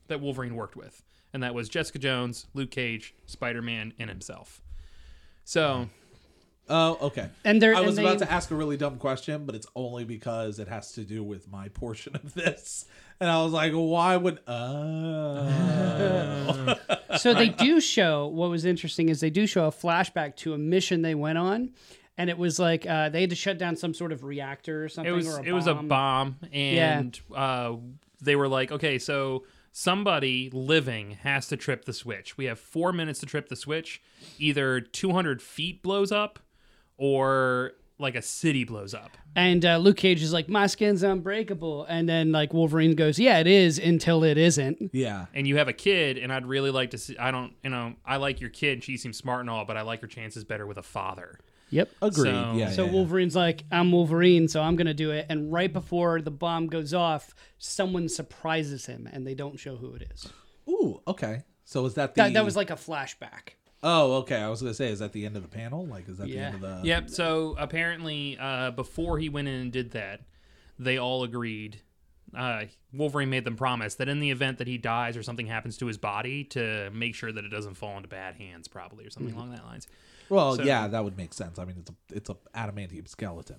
[0.07, 4.63] that Wolverine worked with, and that was Jessica Jones, Luke Cage, Spider Man, and himself.
[5.45, 5.89] So.
[6.69, 7.29] Oh, okay.
[7.45, 9.69] And they're I was and about they- to ask a really dumb question, but it's
[9.77, 12.87] only because it has to do with my portion of this.
[13.21, 15.47] And I was like, why would oh
[17.19, 20.59] so they do show what was interesting is they do show a flashback to a
[20.59, 21.71] mission they went on
[22.19, 24.89] and it was like uh, they had to shut down some sort of reactor or
[24.89, 25.89] something it was or a it was a bomb.
[25.89, 27.75] bomb and uh,
[28.21, 32.93] they were like okay so somebody living has to trip the switch we have four
[32.93, 34.03] minutes to trip the switch
[34.39, 36.39] either 200 feet blows up
[36.99, 41.85] or like a city blows up and uh, luke cage is like my skin's unbreakable
[41.89, 45.27] and then like wolverine goes yeah it is until it isn't Yeah.
[45.33, 47.95] and you have a kid and i'd really like to see i don't you know
[48.05, 50.67] i like your kid she seems smart and all but i like her chances better
[50.67, 51.39] with a father
[51.71, 52.31] yep Agreed.
[52.33, 52.71] So- yeah.
[52.71, 52.93] so yeah, yeah.
[52.95, 56.93] wolverine's like i'm wolverine so i'm gonna do it and right before the bomb goes
[56.93, 60.29] off someone surprises him and they don't show who it is
[60.69, 61.45] Ooh, okay.
[61.65, 63.51] So is that the that, that was like a flashback
[63.83, 64.37] Oh, okay.
[64.37, 65.87] I was gonna say, is that the end of the panel?
[65.87, 67.11] Like is that the end of the Yep.
[67.11, 70.23] So apparently, uh, before he went in and did that,
[70.79, 71.81] they all agreed.
[72.37, 75.77] Uh, Wolverine made them promise that in the event that he dies or something happens
[75.79, 79.11] to his body, to make sure that it doesn't fall into bad hands, probably or
[79.11, 79.87] something along that lines.
[80.29, 81.59] Well, So- yeah, that would make sense.
[81.59, 83.57] I mean it's a it's a adamantium skeleton.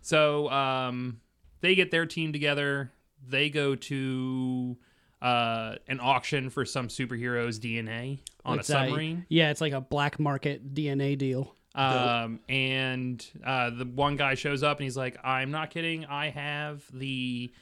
[0.00, 1.20] So um,
[1.60, 2.92] they get their team together.
[3.26, 4.76] They go to
[5.24, 9.24] uh, an auction for some superhero's DNA on It's a submarine.
[9.28, 14.62] yeah it's like a black market dna deal Um, and uh, the one guy shows
[14.62, 16.04] up and he's like, I'm not kidding.
[16.04, 17.52] I have the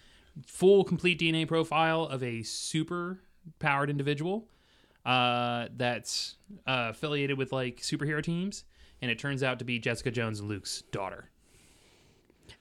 [0.44, 3.20] full, complete DNA profile of a super
[3.58, 4.48] powered individual
[5.06, 8.64] uh, that's uh, affiliated with like superhero teams.
[9.00, 11.30] And it turns out to be Jessica Jones and Luke's daughter.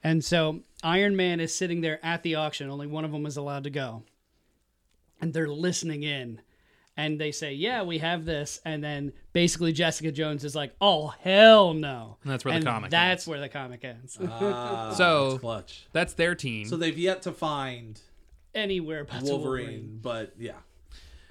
[0.04, 2.70] And so Iron Man is sitting there at the auction.
[2.70, 4.04] Only one of them is allowed to go.
[5.22, 6.42] And they're listening in.
[6.98, 8.60] And they say, Yeah, we have this.
[8.66, 12.18] And then basically Jessica Jones is like, Oh, hell no.
[12.24, 13.28] And that's where the comic That's ends.
[13.28, 14.18] where the comic ends.
[14.22, 15.88] Ah, So- that's clutch.
[15.94, 16.66] That's their team.
[16.68, 18.00] So they've yet to find
[18.54, 20.00] Anywhere but Wolverine, Wolverine.
[20.02, 20.58] but yeah.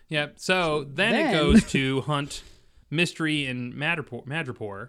[0.09, 0.35] Yep.
[0.39, 2.43] So then, then- it goes to hunt
[2.89, 4.89] Mystery and Madripoor, Madripoor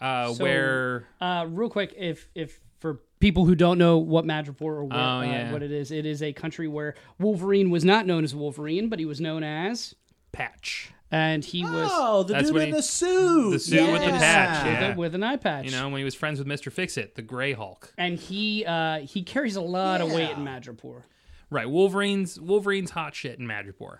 [0.00, 4.60] uh, So- where Uh, real quick, if if for people who don't know what Madripoor
[4.62, 8.06] or what, Oh, uh, what it is, it is a country where Wolverine was not
[8.06, 9.94] known as Wolverine, but he was known as,
[10.32, 10.92] Patch.
[11.10, 13.50] and he was Oh, the dude in he- the suit.
[13.52, 14.18] the suit with the Yeah.
[14.18, 15.64] patch, with, a, with an eye patch.
[15.64, 17.94] You know, when he was friends with Mister Fix It, the Gray Hulk.
[17.96, 21.02] and he uh, he carries a lot of weight in Madripoor.
[21.48, 21.70] Right.
[21.70, 23.98] Wolverine's Wolverine's hot shit in Madripoor.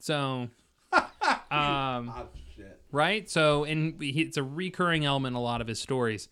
[0.00, 0.48] So,
[0.92, 1.00] um,
[1.50, 2.80] Oh, shit.
[2.92, 3.28] right.
[3.30, 6.28] So, and he, it's a recurring element in a lot of his stories.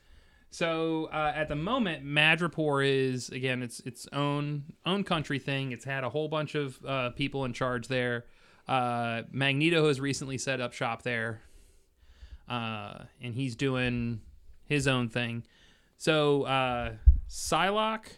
[0.50, 5.72] So, uh, at the moment, Madripoor is again its its own own country thing.
[5.72, 8.24] It's had a whole bunch of uh, people in charge there.
[8.66, 11.42] Uh, Magneto has recently set up shop there,
[12.48, 14.20] uh, and he's doing
[14.64, 15.44] his own thing.
[15.98, 16.92] So, uh,
[17.28, 18.16] Psylocke,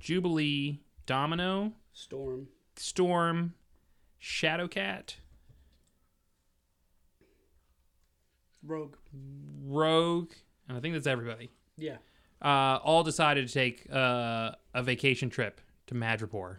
[0.00, 2.48] Jubilee, Domino, Storm.
[2.76, 3.54] Storm,
[4.20, 5.14] Shadowcat,
[8.64, 8.96] Rogue.
[9.64, 10.32] Rogue,
[10.76, 11.50] I think that's everybody.
[11.76, 11.96] Yeah.
[12.40, 16.56] Uh, all decided to take uh, a vacation trip to Madripoor.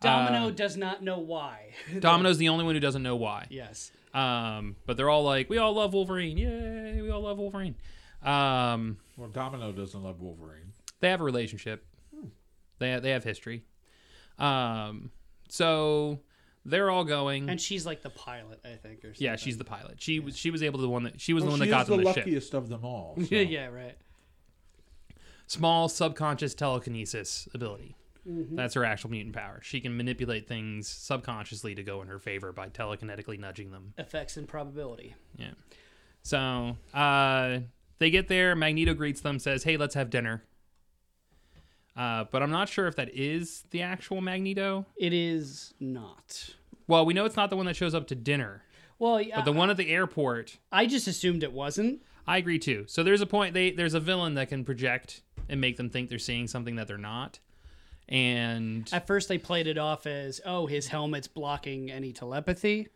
[0.00, 1.74] Domino Uh, does not know why.
[1.98, 3.46] Domino's the only one who doesn't know why.
[3.50, 3.92] yes.
[4.12, 6.36] Um, but they're all like, we all love Wolverine.
[6.36, 7.76] Yay, we all love Wolverine.
[8.24, 10.72] Um, Well, Domino doesn't love Wolverine.
[11.00, 11.84] they have a relationship.
[12.80, 13.62] They they have history.
[14.38, 15.10] Um,
[15.48, 16.18] so
[16.64, 17.48] they're all going.
[17.48, 19.24] And she's like the pilot, I think, or something.
[19.24, 20.00] yeah, she's the pilot.
[20.00, 21.70] She was she was able to the one that she was Well, the one that
[21.70, 22.24] got is them the the ship.
[22.26, 23.16] luckiest of them all.
[23.28, 23.34] so.
[23.34, 23.96] yeah, right.
[25.46, 27.96] Small subconscious telekinesis ability.
[28.28, 28.54] Mm-hmm.
[28.54, 29.60] That's her actual mutant power.
[29.62, 33.94] She can manipulate things subconsciously to go in her favor by telekinetically nudging them.
[33.98, 35.14] Effects and probability.
[35.36, 35.52] Yeah.
[36.22, 37.60] So uh,
[37.98, 38.54] they get there.
[38.54, 40.44] Magneto greets them, says, "Hey, let's have dinner."
[42.00, 44.86] Uh, but I'm not sure if that is the actual Magneto.
[44.96, 46.54] It is not.
[46.86, 48.62] Well, we know it's not the one that shows up to dinner,
[48.98, 50.56] Well, yeah, but the one at the airport.
[50.72, 52.00] I just assumed it wasn't.
[52.26, 52.84] I agree too.
[52.88, 53.52] So there's a point.
[53.52, 56.88] They there's a villain that can project and make them think they're seeing something that
[56.88, 57.38] they're not.
[58.08, 62.88] And At first, they played it off as, oh, his helmet's blocking any telepathy.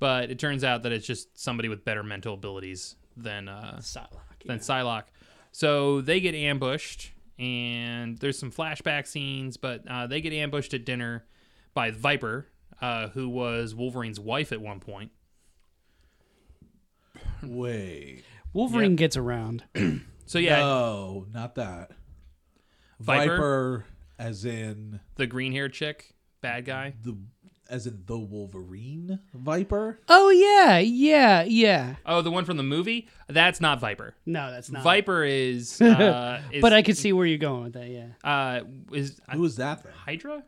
[0.00, 4.44] but it turns out that it's just somebody with better mental abilities than uh, Psylocke.
[4.46, 4.62] than yeah.
[4.62, 5.04] Psylocke.
[5.52, 10.84] So they get ambushed, and there's some flashback scenes, but uh, they get ambushed at
[10.84, 11.24] dinner
[11.74, 12.46] by Viper,
[12.80, 15.10] uh, who was Wolverine's wife at one point.
[17.42, 18.24] Wait.
[18.52, 18.96] Wolverine Yeah.
[18.96, 19.64] gets around.
[20.26, 21.92] So yeah, No, not that.
[23.00, 23.30] Viper?
[23.36, 23.84] Viper,
[24.18, 26.92] as in the green-haired chick, bad guy.
[27.02, 27.16] the
[27.68, 30.00] as in the Wolverine Viper.
[30.08, 31.96] oh, yeah, yeah, yeah.
[32.06, 33.08] Oh, the one from the movie?
[33.28, 34.14] That's not Viper.
[34.24, 34.82] No, that's not.
[34.82, 38.06] Viper is, uh, is But I could see where you're going with that, yeah.
[38.24, 38.60] uh,
[38.92, 39.92] is Who is that then?
[39.92, 40.42] Hydra?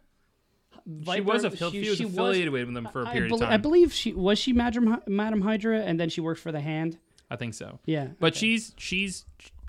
[1.12, 3.42] she was, a, she- she was she affiliated with them for a period bel- of
[3.42, 3.52] time.
[3.52, 6.98] I believe she was she Madam Madam Hydra, and then she worked for the Hand.
[7.30, 7.78] I think so.
[7.84, 9.24] Yeah, But she's she's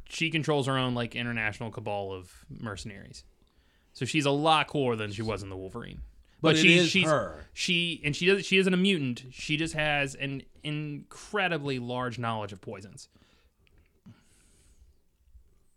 [0.10, 3.24] she controls her own like international cabal of mercenaries.
[3.94, 6.02] So she's a lot cooler than she was in the Wolverine.
[6.42, 7.46] But it she, is she's her.
[7.54, 9.26] she and she does she isn't a mutant.
[9.32, 13.10] She just has an incredibly large knowledge of poisons.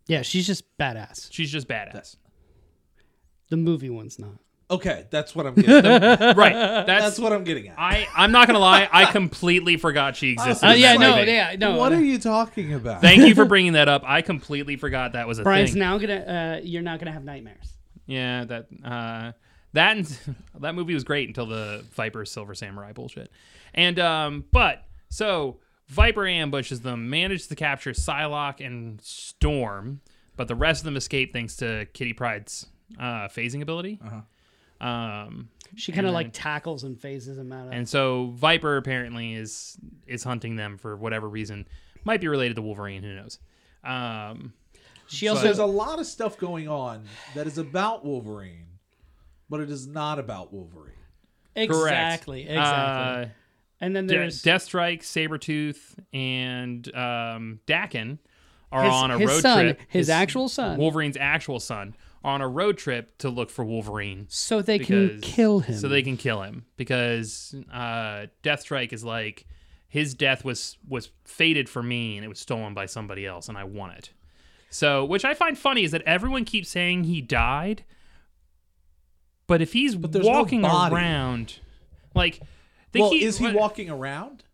[0.06, 1.28] yeah, she's just badass.
[1.30, 2.16] She's just badass.
[3.50, 4.38] The movie one's not.
[4.70, 5.84] Okay, that's what I'm getting.
[5.84, 6.36] at.
[6.36, 6.52] right.
[6.86, 7.78] That's, that's what I'm getting at.
[7.78, 8.88] I I'm not gonna lie.
[8.90, 10.66] I completely forgot she existed.
[10.66, 11.30] Uh, yeah, no, movie.
[11.30, 11.76] yeah, no.
[11.76, 11.98] what no.
[11.98, 13.02] are you talking about?
[13.02, 14.02] Thank you for bringing that up.
[14.06, 15.80] I completely forgot that was a Brian's thing.
[15.80, 16.14] now gonna.
[16.14, 17.74] Uh, you're not gonna have nightmares.
[18.06, 19.32] Yeah, that uh,
[19.74, 23.30] that and, that movie was great until the Viper Silver Samurai bullshit.
[23.74, 25.58] And um, but so
[25.88, 30.00] Viper ambushes them, manages to capture Psylocke and Storm,
[30.36, 32.66] but the rest of them escape thanks to Kitty Pryde's
[32.98, 34.00] uh, phasing ability.
[34.80, 37.68] Um, She kind of like tackles and phases them out.
[37.68, 41.66] Of, and so Viper apparently is is hunting them for whatever reason.
[42.04, 43.02] Might be related to Wolverine.
[43.02, 43.38] Who knows?
[43.82, 44.52] Um,
[45.06, 48.66] she So also there's a lot of stuff going on that is about Wolverine,
[49.54, 50.96] but it is not about Wolverine.
[51.54, 51.70] correct.
[51.70, 53.22] exactly exactly.
[53.22, 53.26] Uh,
[53.80, 58.18] and then there's De- there's Deathstrike, Sabretooth, and um, Daken
[58.72, 59.80] are his, on a his road son, trip.
[59.86, 64.26] his, actual son, Wolverine's actual son, on a road trip to look for Wolverine.
[64.28, 65.76] so they can kill him.
[65.76, 69.46] So they can kill him because uh, Deathstrike is like
[69.86, 73.56] his death was was fated for me and it was stolen by somebody else and
[73.56, 74.10] I want it.
[74.68, 77.84] So, which I find funny is that everyone keeps saying he died,
[79.46, 80.94] but if he's there's no walking body.
[80.94, 81.58] around,
[82.14, 82.40] like,
[82.92, 84.44] they well, keep- is he what- walking around?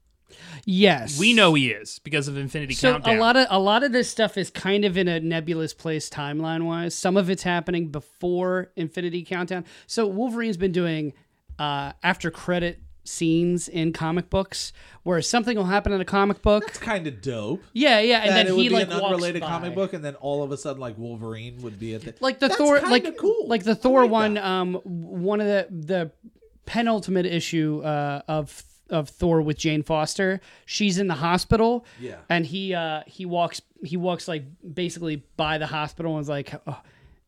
[0.65, 3.17] yes, We know he is because of Infinity So Countdown.
[3.17, 6.09] a lot of a lot of this stuff is kind of in a nebulous place
[6.09, 6.95] timeline wise.
[6.95, 9.65] Some of it's happening before Infinity Countdown.
[9.87, 11.13] So Wolverine's been doing
[11.59, 16.65] uh, after credit scenes in comic books where something will happen in a comic book.
[16.69, 17.63] It's kind of dope.
[17.73, 20.15] Yeah, yeah, and then it would he be like an unrelated comic book, and then
[20.17, 23.17] all of a sudden, like Wolverine would be at the like the That's Thor, like
[23.19, 23.49] cool.
[23.49, 24.35] like the Thor like one.
[24.35, 24.45] that.
[24.45, 26.11] Um, one of the the
[26.67, 30.41] penultimate issue uh, of of Thor with Jane Foster.
[30.67, 31.85] She's in the hospital.
[32.01, 32.17] Yeah.
[32.29, 36.55] and he uh he walks he walks like basically by the hospital and is like.
[36.67, 36.81] Oh,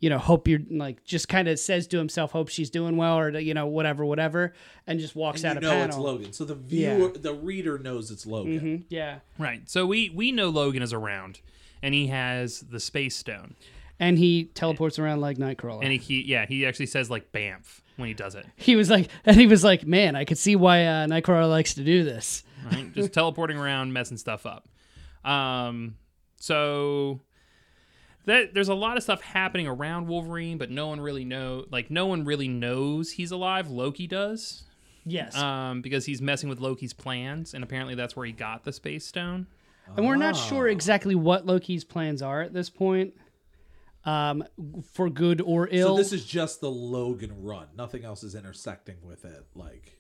[0.02, 3.16] you know, hope you're like just kind of says to himself, hope she's doing well,
[3.18, 4.52] or you know, whatever, whatever,
[4.86, 5.88] and just walks out And of you know panel.
[5.88, 6.32] it's Logan.
[6.32, 8.60] So the viewer, the reader knows it's Logan.
[8.60, 9.62] Mhm, Yeah, right.
[9.70, 11.40] So we we know Logan is around,
[11.82, 13.54] and he has the Space Stone,
[14.00, 15.82] and he teleports around like Nightcrawler.
[15.84, 18.44] and he, he yeah he actually says like Bamf when he does it.
[18.56, 21.74] he was like, and he was like, man, I could see why uh, Nightcrawler likes
[21.74, 22.42] to do this.
[22.72, 22.92] right?
[22.92, 24.68] Just teleporting around, messing stuff up.
[25.24, 25.94] Um,
[26.40, 27.20] so
[28.26, 31.90] that there's a lot of stuff happening around Wolverine, but no one really know like
[31.90, 33.68] no one really knows he's alive.
[33.68, 34.64] Loki does,
[35.04, 35.37] Yes.
[35.37, 39.04] um, because he's messing with Loki's plans, and apparently that's where he got the Space
[39.06, 39.46] Stone.
[39.96, 43.14] and we're not sure exactly what Loki's plans are at this point,
[44.04, 44.44] um,
[44.92, 45.96] for good or ill.
[45.96, 47.66] So this is just the Logan run.
[47.76, 49.44] Nothing else is intersecting with it.
[49.54, 49.98] Like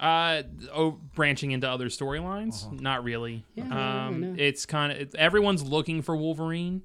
[0.00, 0.42] Uh,
[0.74, 2.76] oh, branching into other storylines, Uh-huh.
[2.80, 3.44] not really.
[3.54, 4.34] Yeah, I um, know.
[4.36, 6.82] it's kind of everyone's looking for Wolverine,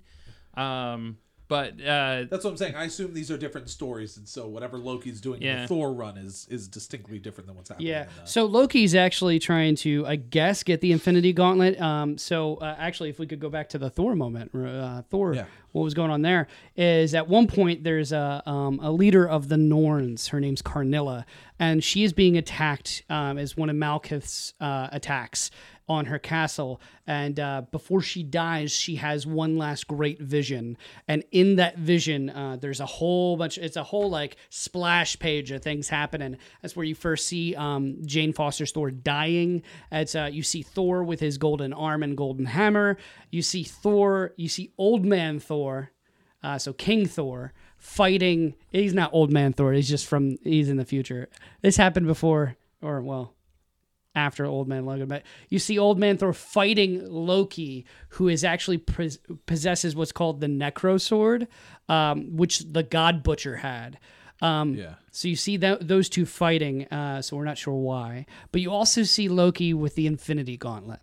[0.55, 2.75] um, but uh, that's what I'm saying.
[2.75, 6.15] I assume these are different stories, and so whatever Loki's doing in the Thor run
[6.15, 7.87] is is distinctly different than what's happening.
[7.87, 8.03] Yeah.
[8.21, 11.81] the- So Loki's actually trying to, I guess, get the Infinity Gauntlet.
[11.81, 15.33] Um, so uh, actually, if we could go back to the Thor moment, uh, Thor,
[15.33, 15.45] Yeah.
[15.71, 19.49] what was going on there is at one point there's a um, a leader of
[19.49, 20.27] the Norns.
[20.27, 21.25] Her name's Karnilla,
[21.57, 25.49] and she is being attacked um, as one of Malekith's uh, attacks
[25.89, 26.79] on her castle.
[27.07, 30.77] And uh, before she dies, she has one last great vision.
[31.07, 35.51] And in that vision, uh, there's a whole bunch, it's a whole like splash page
[35.51, 36.37] of things happening.
[36.61, 39.63] That's where you first see um, Jane Foster's Thor dying.
[39.91, 42.97] It's, uh, you see Thor with his golden arm and golden hammer.
[43.31, 45.91] You see Thor, you see Old Man Thor.
[46.41, 48.53] Uh, so King Thor fighting.
[48.71, 49.73] He's not old man Thor.
[49.73, 50.37] He's just from.
[50.43, 51.29] He's in the future.
[51.61, 53.33] This happened before, or well,
[54.15, 55.07] after Old Man Logan.
[55.07, 60.41] But you see Old Man Thor fighting Loki, who is actually pos- possesses what's called
[60.41, 61.47] the Necro Sword,
[61.87, 63.99] um, which the God Butcher had.
[64.41, 64.95] Um, Yeah.
[65.11, 66.87] So you see that those two fighting.
[66.87, 71.01] Uh, so we're not sure why, but you also see Loki with the Infinity Gauntlet.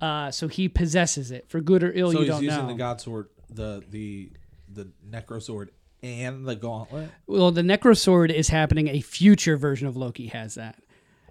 [0.00, 2.10] Uh, so he possesses it for good or ill.
[2.12, 2.36] so you he's don't know.
[2.36, 4.32] So he's using the God Sword, the the
[4.68, 5.70] the Necro Sword,
[6.02, 7.10] and the Gauntlet.
[7.26, 8.88] Well, the Necro Sword is happening.
[8.88, 10.76] A future version of Loki has that.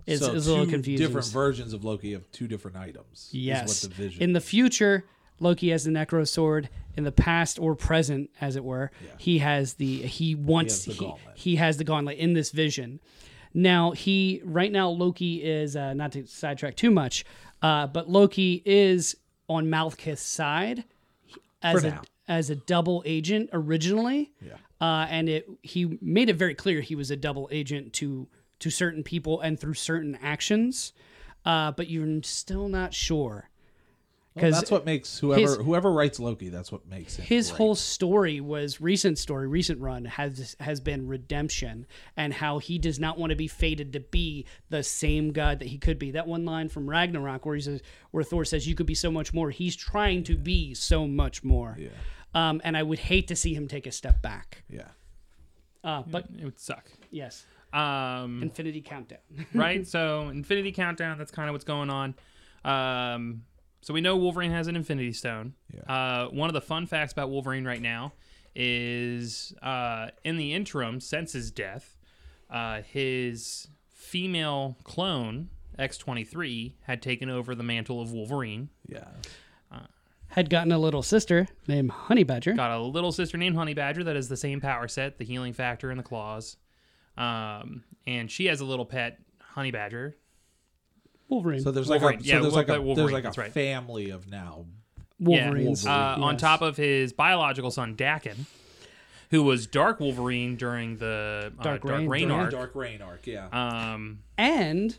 [0.05, 1.05] It's, so it's a little confusing.
[1.05, 3.29] different versions of Loki have two different items.
[3.31, 3.83] yes.
[3.83, 4.23] is what the vision.
[4.23, 5.05] In the future,
[5.39, 6.69] Loki has the Necro Sword.
[6.95, 10.97] In the past or present, as it were, he has the he wants He has
[10.97, 11.37] the he, gauntlet.
[11.37, 12.99] he has the gauntlet in this vision.
[13.53, 17.25] Now he right now Loki is uh, not to sidetrack too much,
[17.63, 19.15] uh, but Loki is
[19.47, 20.83] on Malekith's side
[21.63, 24.31] as a as a double agent originally.
[24.39, 24.53] Yeah.
[24.79, 28.27] Uh, and it he made it very clear he was a double agent to
[28.63, 30.93] to certain people and through certain actions.
[31.45, 33.49] Uh, but you're still not sure.
[34.35, 36.49] Well, that's what makes whoever his- whoever writes Loki.
[36.49, 37.57] That's what makes it his great.
[37.57, 41.85] whole story was recent story recent run has has been redemption
[42.17, 45.67] and how he does not want to be fated to be the same god that
[45.67, 48.73] he could be that one line from ragnarok where he says where thor says you
[48.73, 51.89] could be so much more he's trying to be so much more Yeah.
[52.33, 54.87] um, and i would hate to see him take a step back Yeah.
[55.83, 56.85] uh, but it would suck.
[57.11, 59.19] yes Um, infinity countdown
[59.53, 59.85] right?
[59.87, 61.17] So Infinity Countdown.
[61.17, 62.15] That's kind of what's going on.
[62.63, 63.43] Um,
[63.81, 65.53] so we know Wolverine has an Infinity Stone.
[65.87, 68.13] Uh, one of the fun facts about Wolverine right now
[68.55, 71.97] is uh, in the interim, since his death,
[72.49, 78.69] uh, his female clone X23 had taken over the mantle of Wolverine.
[78.87, 79.07] Yeah.
[80.27, 84.03] had gotten a little sister named honey badger Got a little sister named Honey Badger
[84.03, 86.57] that has the same power set, the healing factor, and the claws.
[87.17, 90.15] Um, and she has a little pet Honey Badger.
[91.29, 92.21] wolverine So there's like Wolverine.
[92.21, 93.51] a Yeah, so there's like a Wolverine, there's like a right.
[93.51, 94.65] family of now.
[95.19, 98.45] wolverines Uh, On top of his biological son Daken,
[99.31, 102.51] who was Dark Wolverine during the uh, Dark Dark, Reign- Reign, arc.
[102.51, 103.25] Dark Reign arc.
[103.25, 103.47] Yeah.
[103.51, 104.97] Um, and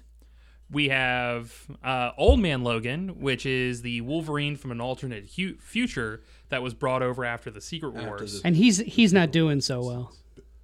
[0.70, 1.52] we have
[1.84, 6.74] uh, Old Man Logan, which is the Wolverine from an alternate hu- future that was
[6.74, 8.40] brought over after the Secret After Wars.
[8.40, 10.12] the- and he's he's not doing so well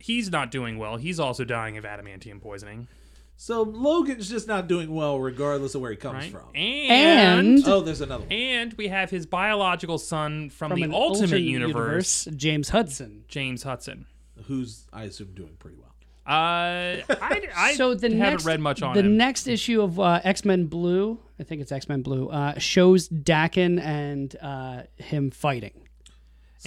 [0.01, 0.97] He's not doing well.
[0.97, 2.89] He's also dying of adamantium poisoning,
[3.37, 6.33] so Logan's just not doing well, regardless of where he comes right?
[6.33, 6.55] from.
[6.57, 8.33] And And- oh, there's another one.
[8.33, 13.25] and we have his biological son from, from the an Ultimate alternate universe, james hudson
[13.29, 14.07] James Hudson.
[14.47, 15.87] Who's I assume doing pretty well.
[16.27, 19.17] Uh, I, I so the haven't next, read much on the him.
[19.17, 23.09] next issue of uh, X Men Blue, I think it's X Men Blue, uh, shows
[23.09, 25.73] Daken and uh, him fighting.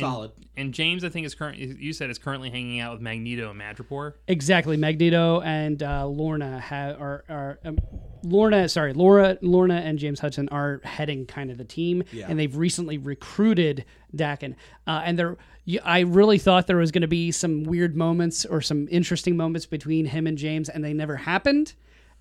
[0.02, 0.32] Solid.
[0.58, 1.58] And James, I think, is current.
[1.58, 4.14] You said is currently hanging out with Magneto and Madripoor.
[4.28, 7.78] Exactly, Magneto and uh, Lorna have are, are um,
[8.24, 8.68] Lorna.
[8.70, 12.26] Sorry, Laura, Lorna, and James Hudson are heading kind of the team, Yeah.
[12.28, 13.86] and they've recently recruited
[14.16, 14.56] Daken.
[14.88, 15.38] Uh, and they're,
[15.84, 19.66] I really thought there was going to be some weird moments or some interesting moments
[19.68, 21.74] between him and James, and they never happened.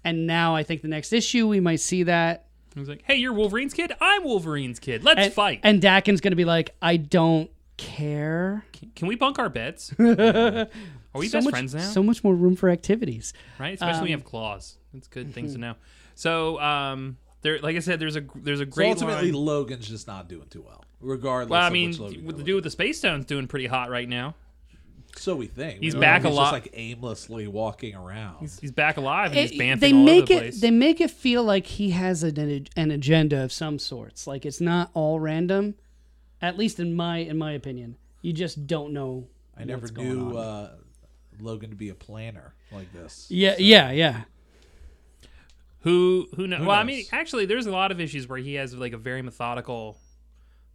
[0.04, 2.48] And now I think the next issue we might see that.
[2.76, 3.92] I was like, "Hey, you're Wolverine's kid.
[4.00, 5.04] I'm Wolverine's kid.
[5.04, 5.60] Let's And, fight.
[5.62, 8.64] And Daken's going to be like, I don't care.
[8.96, 9.94] Can we bunk our beds?
[9.98, 10.66] Are
[11.14, 11.80] we so best much, friends now?
[11.82, 13.32] So much more room for activities.
[13.58, 13.74] right?
[13.74, 14.76] Especially when we have claws.
[14.94, 15.74] That's good things to know.
[16.14, 19.88] So, um, there, like I said, there's a there's a So great ultimately, line- Logan's
[19.88, 20.84] just not doing too well.
[21.00, 21.50] regardless.
[21.50, 23.66] Well, I of mean, which Logan with the dude with the space stone's doing pretty
[23.66, 24.34] hot right now.
[25.16, 26.30] So we think He's We back know.
[26.30, 26.52] a lot.
[26.52, 28.40] Just like aimlessly walking around.
[28.60, 30.60] He's back alive and he's It- banthing they all make over the it place.
[30.62, 34.26] they make it feel like he has an, an agenda of some sorts.
[34.26, 35.74] Like it's not all random,
[36.42, 37.96] at least in my in my opinion.
[38.20, 39.28] You just don't know.
[39.56, 40.36] I never what's going knew on.
[40.36, 40.74] uh,
[41.40, 43.26] Logan to be a planner like this.
[43.30, 44.22] Yeah, yeah, yeah.
[45.80, 46.60] Who who knows?
[46.60, 48.98] Who well, I mean, actually, there's a lot of issues where he has like a
[48.98, 49.96] very methodical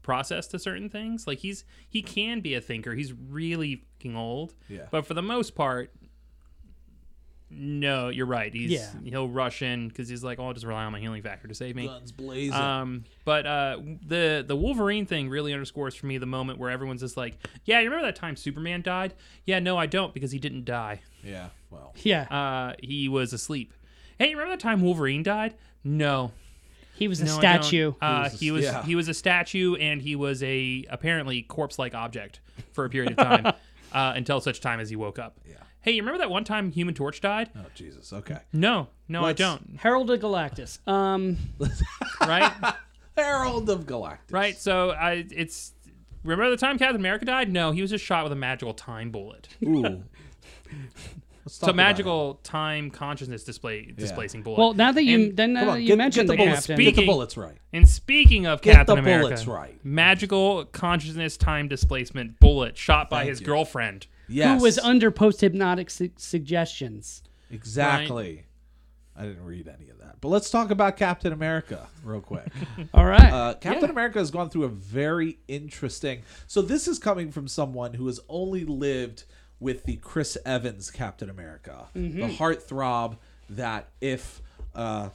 [0.01, 1.28] process to certain things.
[1.28, 2.93] Like he's he can be a thinker.
[2.95, 4.53] He's really fucking old.
[4.68, 4.88] Yeah.
[4.91, 5.93] But for the most part,
[7.49, 8.53] no, you're right.
[8.53, 8.89] He's Yeah.
[9.03, 11.53] he'll rush in because he's like, oh, I'll just rely on my healing factor to
[11.55, 11.87] save me.
[11.87, 12.53] Guns blazing.
[12.53, 17.01] Um, but uh, the the Wolverine thing really underscores for me the moment where everyone's
[17.01, 19.13] just like, "Yeah, you remember that time Superman died?
[19.45, 21.01] Yeah, no, I don't because he didn't die.
[21.23, 21.49] yeah.
[21.69, 21.93] Well.
[21.97, 22.23] Yeah.
[22.23, 23.73] Uh, he was asleep.
[24.19, 25.53] Hey, you remember that time Wolverine died?
[25.83, 26.31] No,
[26.95, 27.93] he was a no, I statue.
[28.01, 28.83] Uh, He he was was a- yeah.
[28.83, 32.39] he was a statue, and he was a apparently corpse-like object
[32.73, 33.45] for a period of time
[33.93, 35.37] uh, until such time as he woke up.
[35.47, 35.55] Yeah.
[35.88, 37.49] Hey, you remember that one time Human Torch died?
[37.55, 38.11] Oh Jesus.
[38.11, 38.39] Okay.
[38.51, 39.77] No, no, Let's- I don't.
[39.79, 40.85] Herald of Galactus.
[40.85, 41.38] Um,
[42.21, 42.51] Right,
[43.15, 44.31] Herald of Galactus.
[44.31, 44.57] right.
[44.57, 45.71] So I, it's
[46.25, 47.49] remember the time Captain America died?
[47.53, 49.47] No, he was just shot with a magical time bullet.
[49.63, 49.81] Ooh.
[51.45, 54.59] Let's talk So about magical time consciousness display displacing bullet.
[54.59, 56.38] well, now that you And- then now Come that on, you get, mentioned get the
[56.43, 56.67] the bullets.
[56.67, 57.57] captain, Get the Speaking- bullets right.
[57.71, 59.79] And speaking of Get Captain the America, bullets right.
[59.85, 63.45] magical consciousness time displacement bullet shot by Thank his you.
[63.45, 64.07] girlfriend.
[64.28, 64.57] Yes.
[64.57, 67.23] who was under post hypnotic su- suggestions.
[67.49, 68.43] exactly.
[69.19, 72.47] I didn't read any of that, but let's talk about Captain America real quick.
[72.93, 73.34] All right.
[73.34, 76.21] Uh, Captain America has gone through a very interesting.
[76.45, 79.23] So this is coming from someone who has only lived
[79.59, 83.17] with the Chris Evans Captain America, the heartthrob
[83.49, 84.39] that if
[84.75, 85.09] uh,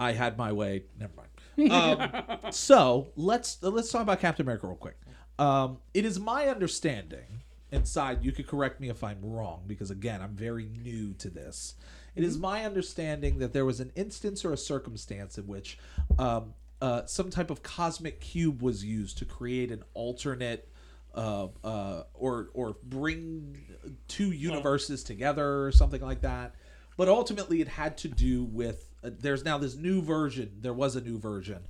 [0.00, 1.70] I had my way, never mind.
[1.70, 4.96] Um, so let's let's talk about Captain America real quick.
[5.38, 7.42] Um, it is my understanding,
[7.74, 11.74] inside you could correct me if I'm wrong because again I'm very new to this.
[12.14, 15.78] It is my understanding that there was an instance or a circumstance in which
[16.18, 20.68] um, uh, some type of cosmic cube was used to create an alternate
[21.14, 23.56] uh, uh, or or bring
[24.08, 26.54] two universes together or something like that.
[26.96, 30.58] But ultimately, it had to do with uh, there's now this new version.
[30.60, 31.66] There was a new version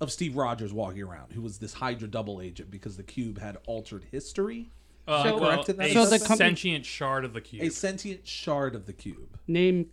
[0.00, 3.58] of Steve Rogers walking around, who was this Hydra double agent because the cube had
[3.66, 4.70] altered history.
[5.08, 7.62] Uh, So- well, correct in that a So the company- sentient shard of the cube.
[7.62, 9.38] A sentient shard of the cube.
[9.46, 9.86] Name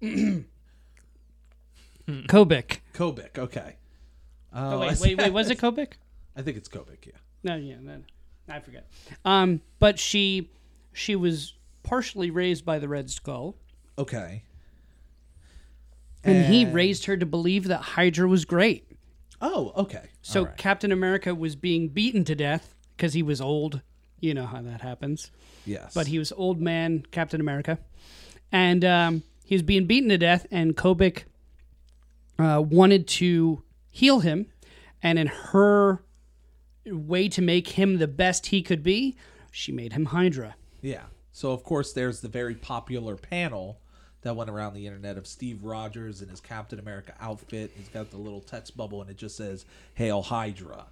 [2.08, 2.80] Kobik.
[2.92, 3.76] Kobik, okay.
[4.52, 5.32] Oh, Uh, I wait, wait, wait.
[5.32, 5.94] Was it Kobik?
[6.36, 7.12] I think it's Kobik, yeah.
[7.42, 8.02] No, yeah, no,
[8.48, 8.88] I forget.
[9.24, 10.50] Um, but she
[10.92, 13.56] she was partially raised by the Red Skull,
[13.98, 14.44] Okay.
[16.22, 18.86] and he And- raised her to believe that Hydra was great.
[19.40, 20.10] Oh, okay.
[20.22, 20.56] So All right.
[20.56, 23.82] Captain America was being beaten to death because he was old.
[24.24, 25.30] You know how that happens.
[25.66, 25.92] yes.
[25.92, 27.78] But he was old man Captain America,
[28.50, 30.46] and um, he was being beaten to death.
[30.50, 31.24] And Kobik
[32.38, 34.46] uh, wanted to heal him,
[35.02, 36.02] and in her
[36.86, 39.16] way to make him the best he could be,
[39.50, 40.56] she made him Hydra.
[40.80, 41.02] Yeah.
[41.32, 43.78] So of course there's the very popular panel
[44.22, 47.72] that went around the internet of Steve Rogers in his Captain America outfit.
[47.76, 50.86] He's got the little text bubble and it just says "Hail Hydra,"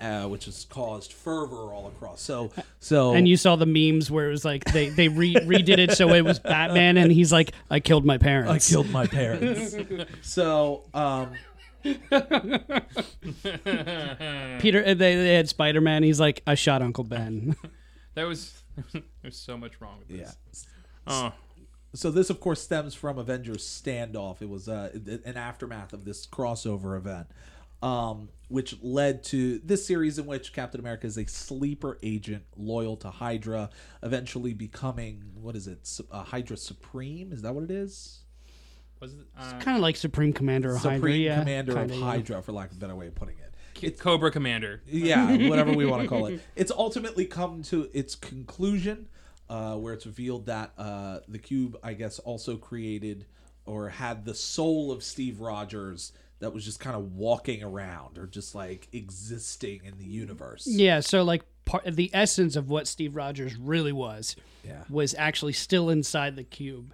[0.00, 2.20] uh, which has caused fervor all across.
[2.20, 5.78] So so And you saw the memes where it was like they they re- redid
[5.78, 9.06] it so it was Batman, and he's like, "I killed my parents." I killed my
[9.06, 9.76] parents.
[10.22, 11.32] so um
[14.60, 14.82] Peter.
[14.84, 16.02] uh, They, they had Spider Man.
[16.02, 17.56] He's like, "I shot Uncle Ben."
[18.14, 18.62] There was
[19.22, 20.30] there's so much wrong with yeah.
[20.48, 20.66] this.
[21.06, 21.32] Oh,
[21.94, 24.42] So this, of course, stems from Avengers Standoff.
[24.42, 24.90] It was uh,
[25.24, 27.28] an aftermath of this crossover event,
[27.82, 32.96] um, which led to this series in which Captain America is a sleeper agent loyal
[32.98, 33.70] to Hydra,
[34.02, 35.86] eventually becoming what is it?
[35.86, 37.32] Su- Uh, Hydra Supreme?
[37.32, 38.20] Is that what it is?
[38.98, 41.12] was it uh, kind of like Supreme Commander of Supreme Hydra.
[41.16, 42.06] Yeah, Commander kinda, of yeah.
[42.06, 43.54] Hydra, for lack of a better way of putting it.
[43.82, 44.80] It's, Cobra Commander?
[44.86, 46.40] yeah, whatever we want to call it.
[46.56, 49.08] It's ultimately come to its conclusion,
[49.50, 53.26] uh, where it's revealed that uh, the cube, I guess, also created
[53.66, 58.26] or had the soul of Steve Rogers that was just kind of walking around or
[58.26, 60.66] just like existing in the universe.
[60.66, 64.84] Yeah, so like part the essence of what Steve Rogers really was Yeah.
[64.90, 66.92] was actually still inside the cube.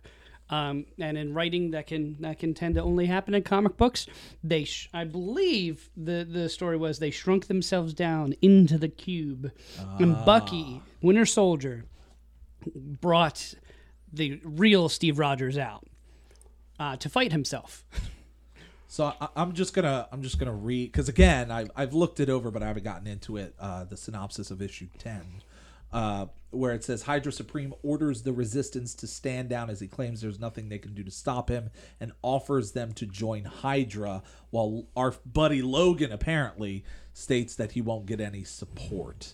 [0.51, 4.07] Um, and in writing, that can that can tend to only happen in comic books.
[4.45, 9.51] They, sh- I believe, the the story was they shrunk themselves down into the cube,
[9.99, 11.86] and Bucky, Winter Soldier,
[12.74, 13.55] brought
[14.12, 15.86] the real Steve Rogers out
[16.78, 17.84] uh, to fight himself.
[18.93, 22.28] So I, I'm just gonna I'm just gonna read because again I've I've looked it
[22.28, 23.55] over but I haven't gotten into it.
[23.59, 25.24] Uh, the synopsis of issue ten,
[25.95, 30.20] uh, where it says Hydra Supreme orders the Resistance to stand down as he claims
[30.20, 31.70] there's nothing they can do to stop him,
[32.01, 34.22] and offers them to join Hydra.
[34.51, 36.84] While our buddy Logan apparently
[37.14, 39.32] states that he won't get any support.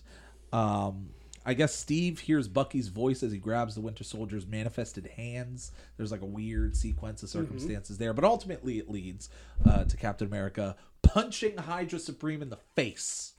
[0.53, 1.09] Um,
[1.45, 5.71] I guess Steve hears Bucky's voice as he grabs the Winter Soldier's manifested hands.
[5.97, 9.29] There's like a weird sequence of circumstances there, but ultimately it leads
[9.65, 13.33] uh, to Captain America punching Hydra Supreme in the face.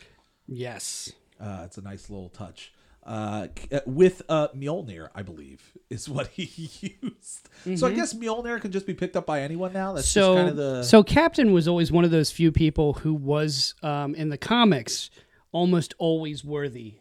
[0.49, 1.13] Yes.
[1.41, 2.73] Uh, it's a nice little touch.
[3.05, 6.71] Uh, uh, with uh, Mjolnir, I believe, is what he
[7.03, 7.49] used.
[7.79, 9.95] So I guess Mjolnir can just be picked up by anyone now.
[9.95, 12.95] That's so just kind of the so Captain was always one of those few people
[12.95, 15.11] who was um, in the comics
[15.51, 17.00] almost always worthy.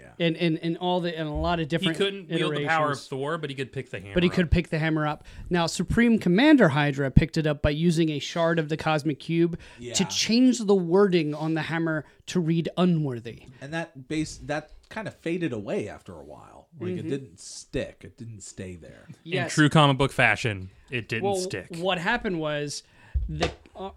[0.00, 0.26] Yeah.
[0.26, 1.96] In in, in all the in a lot of different.
[1.96, 3.00] He couldn't wield the power of.
[3.00, 4.14] Thor, but he could pick the hammer.
[4.14, 4.34] but he up.
[4.34, 5.24] could pick the hammer up.
[5.48, 9.58] Now, Supreme Commander Hydra picked it up by using a shard of the Cosmic Cube
[9.94, 13.44] to change the wording on the hammer to read unworthy.
[13.60, 16.68] and that base that kind of faded away after a while.
[16.78, 18.02] Like it didn't stick.
[18.04, 19.06] It didn't stay there.
[19.24, 19.44] Yes.
[19.44, 21.66] In true comic book fashion, it didn't well, stick.
[21.76, 22.82] What happened was
[23.28, 23.90] the uh,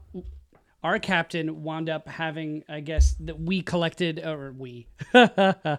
[0.83, 5.77] our captain wound up having, I guess, that we collected, or we, uh,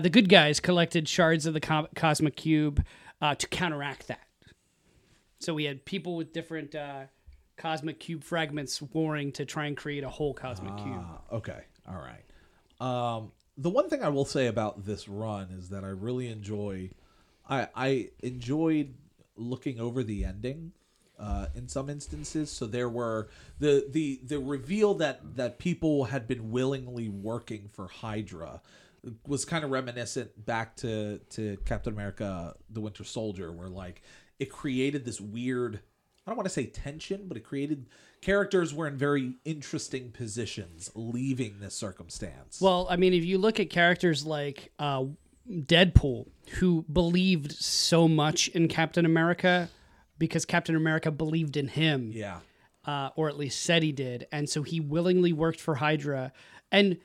[0.00, 2.84] the good guys collected shards of the co- cosmic cube
[3.20, 4.20] uh, to counteract that.
[5.40, 7.04] So we had people with different uh,
[7.56, 11.02] cosmic cube fragments warring to try and create a whole cosmic cube.
[11.04, 11.64] Ah, okay.
[11.88, 12.22] All right.
[12.80, 16.90] Um, the one thing I will say about this run is that I really enjoy.
[17.48, 18.94] I I enjoyed
[19.36, 20.72] looking over the ending.
[21.18, 26.28] Uh, in some instances, so there were the the the reveal that that people had
[26.28, 28.60] been willingly working for Hydra
[29.26, 34.02] was kind of reminiscent back to to Captain America: The Winter Soldier, where like
[34.38, 35.80] it created this weird
[36.26, 37.86] I don't want to say tension, but it created
[38.20, 42.60] characters were in very interesting positions leaving this circumstance.
[42.60, 45.04] Well, I mean, if you look at characters like uh,
[45.48, 46.26] Deadpool,
[46.58, 49.68] who believed so much in Captain America
[50.18, 52.40] because Captain America believed in him, yeah.
[52.84, 56.32] uh, or at least said he did, and so he willingly worked for Hydra.
[56.72, 56.98] And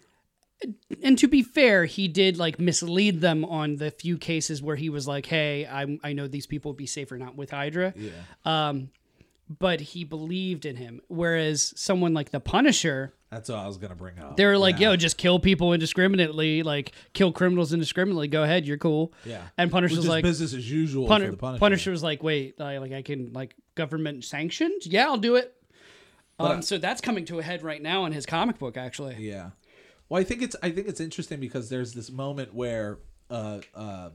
[1.02, 4.90] and to be fair, he did like mislead them on the few cases where he
[4.90, 8.12] was like, "Hey, I I know these people would be safer not with Hydra." Yeah.
[8.46, 8.90] Um,
[9.60, 11.02] but he believed in him.
[11.08, 14.38] Whereas someone like the Punisher, That's what I was gonna bring up.
[14.38, 14.92] they're like, yeah.
[14.92, 18.28] yo, just kill people indiscriminately, like kill criminals indiscriminately.
[18.28, 19.14] Go ahead, you're cool.
[19.26, 19.42] Yeah.
[19.58, 21.60] And Which Punisher's like, business as usual Pun- for the Punisher.
[21.60, 24.86] Punisher was like, wait, I, like I can like government sanctioned?
[24.86, 25.54] Yeah, I'll do it.
[26.40, 29.16] Um, so that's coming to a head right now in his comic book, actually.
[29.20, 29.52] Yeah.
[30.10, 33.00] Well, I think it's I think it's interesting because there's this moment where
[33.30, 34.10] uh uh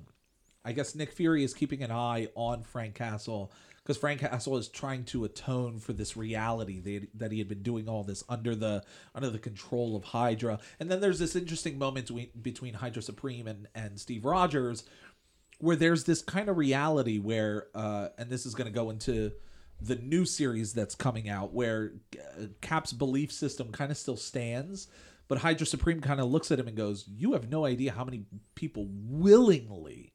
[0.66, 4.66] I guess Nick Fury is keeping an eye on Frank Castle because Frank Castle is
[4.66, 8.56] trying to atone for this reality that, that he had been doing all this under
[8.56, 8.82] the
[9.14, 10.58] under the control of Hydra.
[10.80, 12.10] And then there's this interesting moment
[12.42, 14.82] between, Hydra Supreme and and Steve Rogers
[15.58, 19.30] where there's this kind of reality where uh and this is going to go into
[19.80, 24.88] the new series that's coming out where uh, Cap's belief system kind of still stands
[25.28, 28.04] but Hydra Supreme kind of looks at him and goes you have no idea how
[28.04, 30.12] many people willingly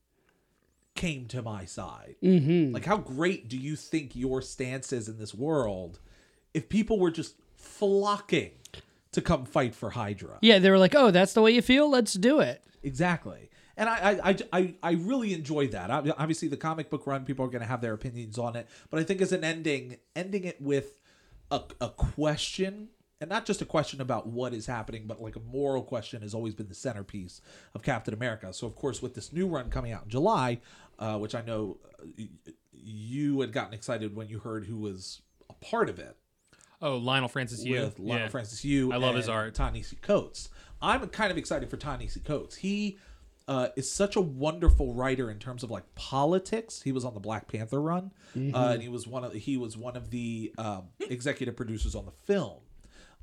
[1.01, 2.73] came to my side mm-hmm.
[2.73, 5.99] like how great do you think your stance is in this world
[6.53, 8.51] if people were just flocking
[9.11, 11.89] to come fight for Hydra Yeah, they were like, oh, that's the way you feel?
[11.89, 12.63] Let's do it.
[12.83, 13.49] Exactly.
[13.77, 15.89] And I, I, I, I, really enjoyed that.
[15.89, 18.67] Obviously, the comic book run, people are going to have their opinions on it.
[18.89, 20.97] But I think as an ending, ending it with
[21.49, 22.89] a, a question,
[23.19, 26.33] and not just a question about what is happening, but like a moral question has
[26.33, 27.41] always been the centerpiece
[27.73, 28.53] of Captain America.
[28.53, 30.59] So, of course, with this new run coming out in July,
[31.01, 32.23] uh, which I know uh,
[32.71, 36.15] you had gotten excited when you heard who was a part of it
[36.81, 37.79] oh, Leinil Francis Yu.
[37.81, 38.27] with Leinil yeah.
[38.29, 38.91] Francis Yu.
[38.91, 39.53] I love his art.
[39.53, 40.49] Ta-Nehisi Coates.
[40.81, 42.55] I'm kind of excited for Ta-Nehisi Coates.
[42.55, 42.97] He
[43.47, 46.81] uh, is such a wonderful writer in terms of like politics.
[46.81, 48.55] He was on the Black Panther run, Mm-hmm.
[48.55, 52.05] uh, and he was one of he was one of the um, executive producers on
[52.05, 52.59] the film.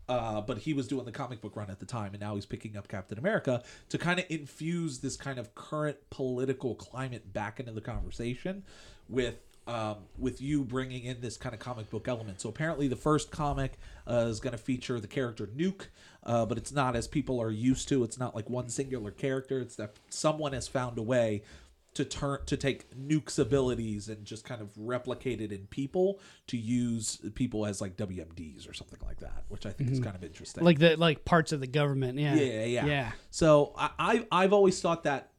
[0.09, 2.47] Uh, but he was doing the comic book run at the time, and now he's
[2.47, 7.61] picking up Captain America to kind of infuse this kind of current political climate back
[7.61, 8.63] into the conversation
[9.09, 9.37] with
[9.69, 12.41] um, with you bringing in this kind of comic book element.
[12.41, 13.79] So apparently, the first comic
[14.11, 15.89] uh, is going to feature the character Nuke,
[16.25, 18.03] uh, but it's not as people are used to.
[18.03, 19.61] It's not like one singular character.
[19.61, 21.43] It's that someone has found a way
[21.99, 26.57] to turn to take Nuke's abilities and just kind of replicate it in people to
[26.57, 30.05] use people as like WMDs or something like that, which I think is mm-hmm.
[30.05, 30.63] kind of interesting.
[30.63, 32.17] Like the like parts of the government.
[32.21, 32.37] Yeah.
[32.37, 32.87] Yeah, yeah.
[32.87, 33.13] Yeah.
[33.33, 35.33] So I, I I've always thought that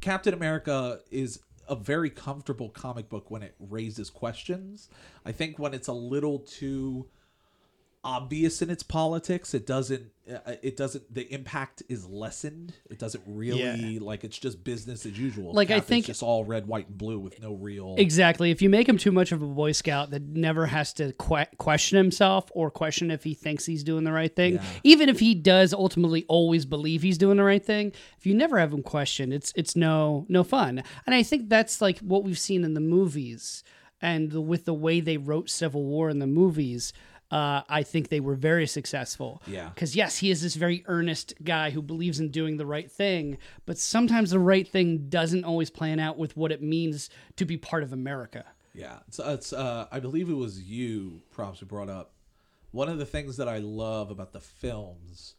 [0.00, 1.38] Captain America is
[1.68, 4.88] a very comfortable comic book when it raises questions.
[5.24, 7.08] I think when it's a little too
[8.06, 10.02] obvious in its politics, it doesn't.
[10.28, 11.12] Uh, it doesn't.
[11.14, 12.74] The impact is lessened.
[12.90, 15.52] It doesn't really like it's just business as usual.
[15.52, 17.94] Like, I Cap is think- it's all red, white, and blue with no real.
[17.96, 18.50] Exactly.
[18.50, 21.46] If you make him too much of a Boy Scout that never has to que-
[21.58, 24.64] question himself or question if he thinks he's doing the right thing, Yeah.
[24.82, 28.58] even if he does ultimately always believe he's doing the right thing, if you never
[28.58, 30.82] have him question, it's it's no no fun.
[31.06, 33.62] And I think that's like what we've seen in the movies
[34.02, 36.92] and the, with the way they wrote Civil War in the movies.
[37.30, 39.42] Uh, I think they were very successful.
[39.46, 39.68] Yeah.
[39.68, 43.38] Because, yes, he is this very earnest guy who believes in doing the right thing,
[43.64, 47.56] but sometimes the right thing doesn't always plan out with what it means to be
[47.56, 48.44] part of America.
[48.74, 52.12] Yeah, it's, it's uh, I believe it was you, props, who brought up
[52.70, 55.34] one of the things that I love about the films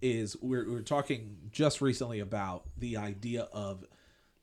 [0.00, 3.84] is we're, we're talking just recently about the idea of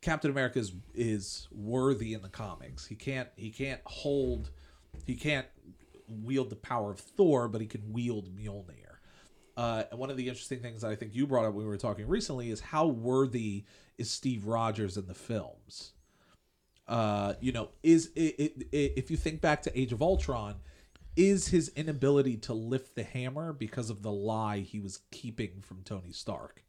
[0.02, 2.86] Captain America is, is worthy in the comics.
[2.86, 4.52] He can't he can't hold
[5.06, 5.48] he can't
[6.08, 8.98] wield the power of Thor, but he can wield Mjolnir.
[9.58, 11.70] Uh, and one of the interesting things that I think you brought up when we
[11.70, 13.64] were talking recently is how worthy
[13.98, 15.94] is Steve Rogers in the films
[16.88, 20.56] uh, you know, is it, it, it, if you think back to Age of Ultron,
[21.16, 25.82] is his inability to lift the hammer because of the lie he was keeping from
[25.84, 26.64] Tony Stark?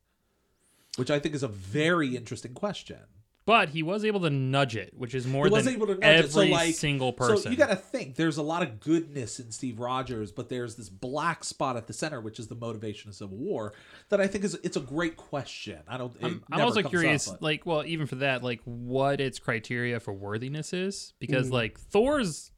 [0.96, 3.00] Which I think is a very interesting question.
[3.46, 5.94] But he was able to nudge it, which is more He was than able to
[5.94, 6.32] nudge every it.
[6.32, 7.38] So like single person.
[7.38, 10.74] So you got to think there's a lot of goodness in Steve Rogers, but there's
[10.74, 13.72] this black spot at the center, which is the motivation of Civil War.
[14.08, 15.78] That I think is it's a great question.
[15.86, 16.16] I don't.
[16.20, 20.12] I'm, I'm also curious, up, like, well, even for that, like, what its criteria for
[20.12, 21.18] worthiness is, Mm.
[21.20, 22.50] because like Thor's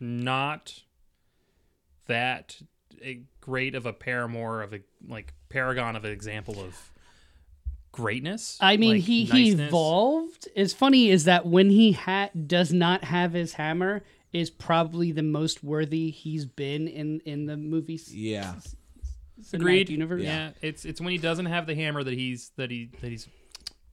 [0.00, 0.82] not
[2.06, 2.60] that
[3.02, 6.90] eh, great of a paramour of a like paragon of an example of
[7.94, 8.58] greatness.
[8.60, 10.48] I mean, like, he he evolved.
[10.56, 15.22] As funny is that when he ha- does not have his hammer, is probably the
[15.22, 18.12] most worthy he's been in in the movies.
[18.14, 18.54] yeah,
[19.40, 19.88] cinematic Agreed.
[19.90, 20.22] Universe.
[20.22, 23.28] Yeah, it's it's when he doesn't have the hammer that he's that he that he's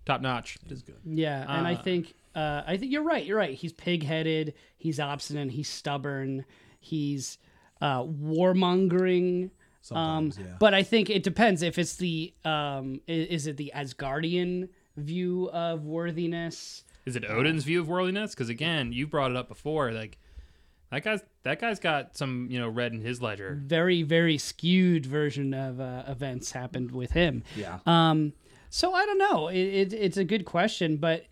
[0.05, 0.57] top notch.
[0.69, 0.97] it's good.
[1.05, 3.23] Yeah, and I Uh, think uh, I think you're right.
[3.25, 3.53] You're right.
[3.55, 4.53] He's pig-headed.
[4.77, 5.51] He's obstinate.
[5.51, 6.45] He's stubborn.
[6.79, 7.37] He's
[7.81, 9.51] uh, warmongering.
[9.91, 10.55] Um, yeah.
[10.59, 15.85] But I think it depends if it's the um, is it the Asgardian view of
[15.85, 16.83] worthiness?
[17.05, 18.35] Is it Odin's view of worldliness?
[18.35, 19.91] Because again, you brought it up before.
[19.91, 20.19] Like
[20.91, 23.59] that guy's that guy's got some you know red in his ledger.
[23.63, 27.43] Very very skewed version of uh, events happened with him.
[27.55, 27.79] Yeah.
[27.85, 28.33] Um,
[28.69, 29.47] so I don't know.
[29.47, 31.25] It, it, it's a good question, but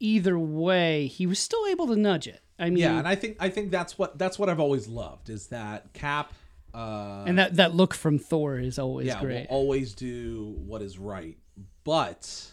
[0.00, 2.42] either way, he was still able to nudge it.
[2.58, 5.30] I mean, yeah, and I think I think that's what that's what I've always loved
[5.30, 6.32] is that Cap.
[6.74, 9.46] Uh, and that that look from Thor is always yeah, will great.
[9.48, 11.38] always do what is right,
[11.84, 12.52] but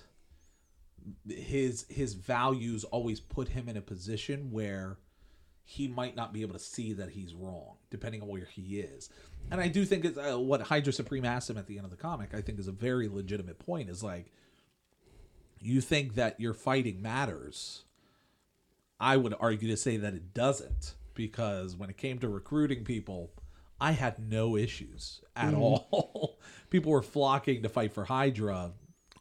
[1.27, 4.97] his his values always put him in a position where
[5.63, 9.09] he might not be able to see that he's wrong, depending on where he is.
[9.51, 11.91] And I do think it's, uh, what Hydra Supreme asked him at the end of
[11.91, 13.89] the comic, I think, is a very legitimate point.
[13.89, 14.31] Is like,
[15.59, 17.83] you think that your fighting matters.
[18.97, 23.33] I would argue to say that it doesn't, because when it came to recruiting people,
[23.79, 26.39] I had no issues at all.
[26.69, 28.71] people were flocking to fight for Hydra.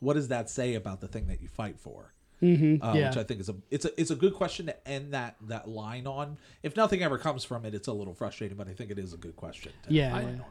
[0.00, 2.12] What does that say about the thing that you fight for?
[2.42, 3.08] uh, yeah.
[3.08, 5.68] which I think is a it's a it's a good question to end that that
[5.68, 6.36] line on.
[6.62, 9.12] If nothing ever comes from it, it's a little frustrating, but I think it is
[9.14, 9.72] a good question.
[9.84, 10.18] to Yeah.
[10.18, 10.42] end.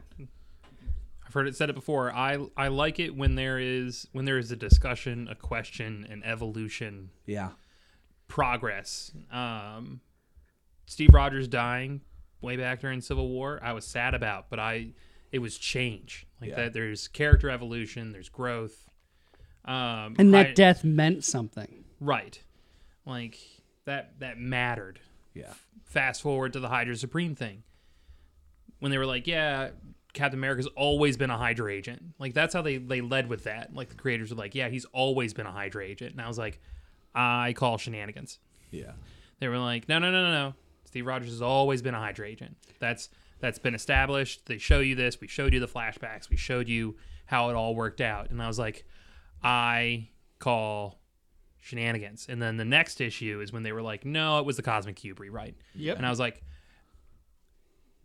[1.26, 2.12] I've heard it said it before.
[2.12, 6.22] I I like it when there is when there is a discussion, a question, an
[6.24, 7.50] evolution, yeah,
[8.28, 9.12] progress.
[9.30, 10.00] Um,
[10.86, 12.00] Steve Rogers dying
[12.44, 14.88] way back during Civil War, I was sad about, but I
[15.32, 16.56] it was change like Yeah.
[16.56, 16.72] that.
[16.74, 18.88] There's character evolution, there's growth.
[19.64, 21.84] Um, and that I- death meant something.
[22.00, 22.40] right,
[23.06, 23.38] like
[23.86, 25.00] that that mattered.
[25.34, 27.62] yeah, fast forward to the Hydra Supreme thing.
[28.80, 29.70] When they were like, yeah,
[30.12, 32.02] Captain America's always been a Hydra agent.
[32.18, 33.74] Like that's how they they led with that.
[33.74, 36.12] Like the creators were like, yeah, he's always been a Hydra agent.
[36.12, 36.60] And I was like,
[37.14, 38.38] I call shenanigans.
[38.70, 38.92] yeah,
[39.40, 40.54] They were like, no, no, no, no, no.
[40.94, 42.56] Steve Rogers has always been a Hydra agent.
[42.78, 43.08] That's
[43.40, 44.46] that's been established.
[44.46, 45.20] They show you this.
[45.20, 46.30] We showed you the flashbacks.
[46.30, 46.94] We showed you
[47.26, 48.30] how it all worked out.
[48.30, 48.84] And I was like,
[49.42, 50.06] I
[50.38, 51.00] call
[51.60, 52.26] shenanigans.
[52.28, 54.94] And then the next issue is when they were like, no, it was the Cosmic
[54.94, 55.56] Cube rewrite.
[55.74, 55.96] Yep.
[55.96, 56.40] And I was like,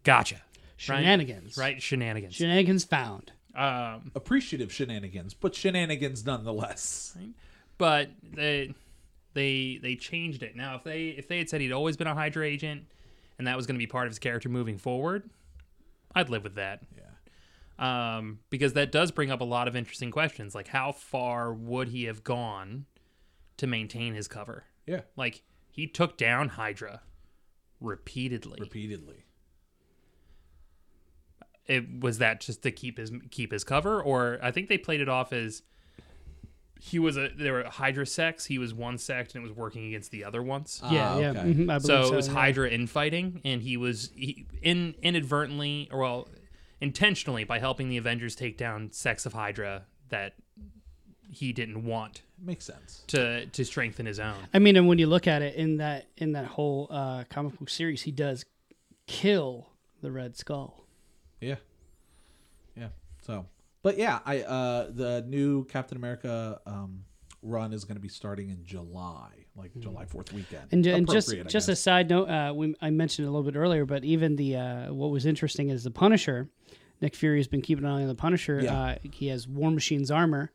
[0.03, 0.41] gotcha.
[0.77, 1.57] Shenanigans.
[1.57, 1.79] Right?
[1.81, 2.33] Shenanigans.
[2.33, 3.31] Shenanigans found.
[3.55, 7.15] um, appreciative shenanigans, but shenanigans nonetheless.
[7.77, 8.73] but they
[9.33, 10.55] they they changed it.
[10.55, 12.83] Now, if they if they had said he'd always been a Hydra agent,
[13.37, 15.29] and that was going to be part of his character moving forward,
[16.15, 16.81] I'd live with that.
[16.97, 21.53] Yeah, Um, because that does bring up a lot of interesting questions, like how far
[21.53, 22.85] would he have gone
[23.57, 24.63] to maintain his cover.
[24.87, 25.01] Yeah.
[25.15, 27.01] Like he took down Hydra
[27.79, 28.57] repeatedly.
[28.59, 29.25] Repeatedly.
[31.67, 35.01] it was that just to keep his keep his cover, or I think they played
[35.01, 35.61] it off as
[36.81, 38.45] he was a there were Hydra sects.
[38.45, 40.81] He was one sect and it was working against the other ones.
[40.89, 41.29] yeah, Ah, yeah.
[41.31, 41.39] okay.
[41.39, 42.33] mhm, I believe so so it was yeah.
[42.33, 46.27] Hydra infighting, and he was he, in inadvertently, or well,
[46.81, 50.33] intentionally, by helping the Avengers take down sects of Hydra that
[51.31, 53.03] he didn't want Makes sense.
[53.07, 54.37] to to strengthen his own.
[54.53, 57.59] I mean, and when you look at it in that in that whole uh, comic
[57.59, 58.45] book series, he does
[59.05, 59.67] kill
[60.01, 60.85] the Red Skull.
[61.41, 61.55] Yeah.
[62.75, 62.87] Yeah.
[63.21, 63.45] So,
[63.81, 67.03] but yeah, I uh the new Captain America um
[67.41, 70.63] run is going to be starting in July, like July 4th weekend.
[70.71, 73.57] And, and just just a side note, uh, we, I mentioned it a little bit
[73.57, 76.49] earlier, but even the uh, what was interesting is the Punisher.
[77.01, 78.59] Nick Fury has been keeping an eye on the Punisher.
[78.61, 78.77] Yeah.
[78.81, 80.51] Uh, he has War Machine's armor.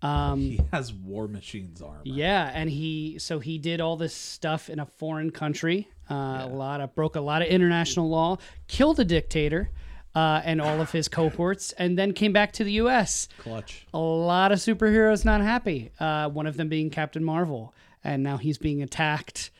[0.00, 2.00] Um, he has War Machine's armor.
[2.04, 5.88] Yeah, and he so he did all this stuff in a foreign country.
[6.10, 9.70] Uh, A lot of broke a lot of international law, killed a dictator
[10.14, 13.28] uh, and all of his cohorts, and then came back to the U.S.
[13.38, 13.86] Clutch.
[13.92, 15.90] A lot of superheroes not happy.
[15.98, 19.50] Uh, one of them being Captain Marvel, and now he's being attacked.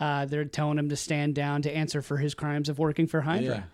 [0.00, 3.20] Uh, they're telling him to stand down to answer for his crimes of working for
[3.22, 3.68] Hydra,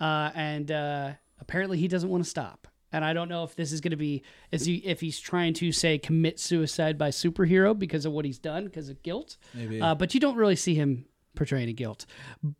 [0.00, 1.10] uh, and uh,
[1.40, 2.66] apparently he doesn't want to stop.
[2.92, 5.52] And I don't know if this is going to be is he if he's trying
[5.54, 9.36] to say commit suicide by superhero because of what he's done because of guilt.
[9.52, 9.80] Maybe.
[9.80, 12.06] Uh, but you don't really see him portraying guilt.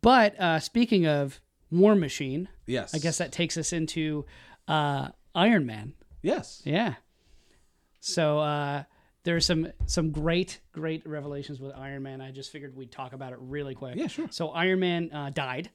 [0.01, 2.93] But uh, speaking of War Machine, Yes.
[2.95, 4.25] I guess that takes us into
[4.67, 5.93] uh, Iron Man.
[6.21, 6.61] Yes.
[6.65, 6.95] Yeah.
[7.99, 8.83] So uh,
[9.23, 12.21] there's some some great great revelations with Iron Man.
[12.21, 13.95] I just figured we'd talk about it really quick.
[13.95, 14.27] Yeah, sure.
[14.31, 15.69] So Iron Man uh, died.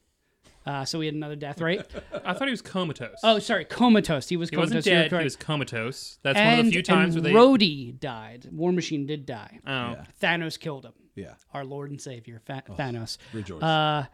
[0.64, 1.84] Uh, so we had another death, right?
[2.24, 3.18] I thought he was comatose.
[3.24, 4.28] oh, sorry, comatose.
[4.28, 4.76] He was he comatose.
[4.76, 5.18] wasn't dead.
[5.18, 6.18] He was comatose.
[6.22, 7.38] That's and, one of the few times and where they.
[7.38, 8.48] Rhodey died.
[8.52, 9.58] War Machine did die.
[9.66, 10.04] oh, Yeah.
[10.22, 10.92] Thanos killed him.
[11.16, 11.34] Yeah.
[11.52, 13.18] Our Lord and Savior, Fa- Thanos.
[13.32, 13.60] Rejoice.
[13.60, 14.06] Uh,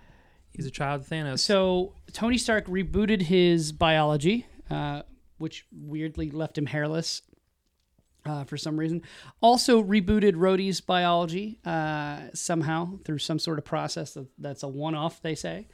[0.53, 1.40] he's a child of Thanos.
[1.40, 5.03] so Tony Stark rebooted his biology, uh,
[5.38, 7.22] which weirdly left him hairless
[8.26, 9.03] uh, for some reason.
[9.40, 15.22] Also rebooted Rhodey's biology uh, somehow through some sort of process that, that's a one-off,
[15.22, 15.68] they say,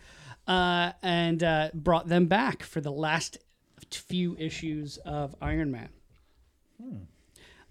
[0.47, 3.39] uh, and uh, brought them back for the last
[3.91, 5.89] few issues of Iron Man.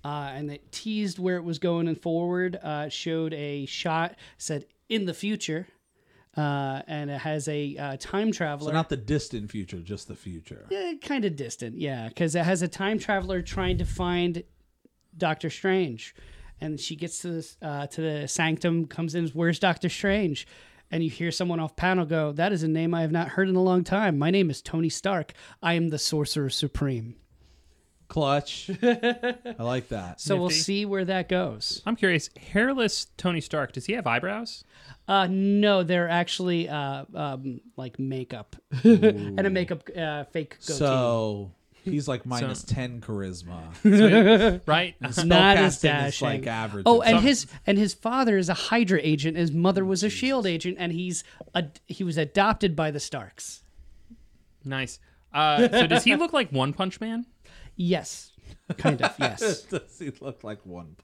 [0.05, 2.59] Uh, and it teased where it was going and forward.
[2.61, 5.67] Uh, showed a shot said in the future,
[6.35, 8.69] uh, and it has a uh, time traveler.
[8.69, 10.65] so not the distant future, just the future.
[10.69, 14.43] Yeah, kind of distant, yeah, because it has a time traveler trying to find
[15.15, 16.15] Doctor Strange,
[16.59, 20.47] and she gets to this uh, to the sanctum, comes in, where's Doctor Strange?
[20.91, 23.49] And you hear someone off panel go, "That is a name I have not heard
[23.49, 24.17] in a long time.
[24.19, 25.33] My name is Tony Stark.
[25.61, 27.15] I am the Sorcerer Supreme."
[28.07, 28.69] Clutch.
[28.83, 30.21] I like that.
[30.21, 30.61] So we'll Nifty.
[30.61, 31.81] see where that goes.
[31.85, 32.29] I'm curious.
[32.51, 33.71] Hairless Tony Stark.
[33.73, 34.63] Does he have eyebrows?
[35.07, 40.73] Uh, no, they're actually uh, um, like makeup and a makeup uh, fake goatee.
[40.77, 41.51] So
[41.83, 44.61] he's like minus 10 charisma.
[44.65, 44.95] Right.
[45.01, 46.27] not as Spellcasting is dashing.
[46.27, 46.83] like average.
[46.85, 49.35] Oh, and his and his father is a Hydra agent.
[49.37, 51.23] His mother was a Shield agent, and he's
[51.53, 53.63] a, he was adopted by the Starks.
[54.63, 54.99] nice.
[55.33, 57.25] Uh, so does he look like One Punch Man?
[57.75, 58.31] Yes,
[58.77, 59.13] kind of.
[59.19, 59.61] Yes.
[59.69, 60.95] Does he look like one?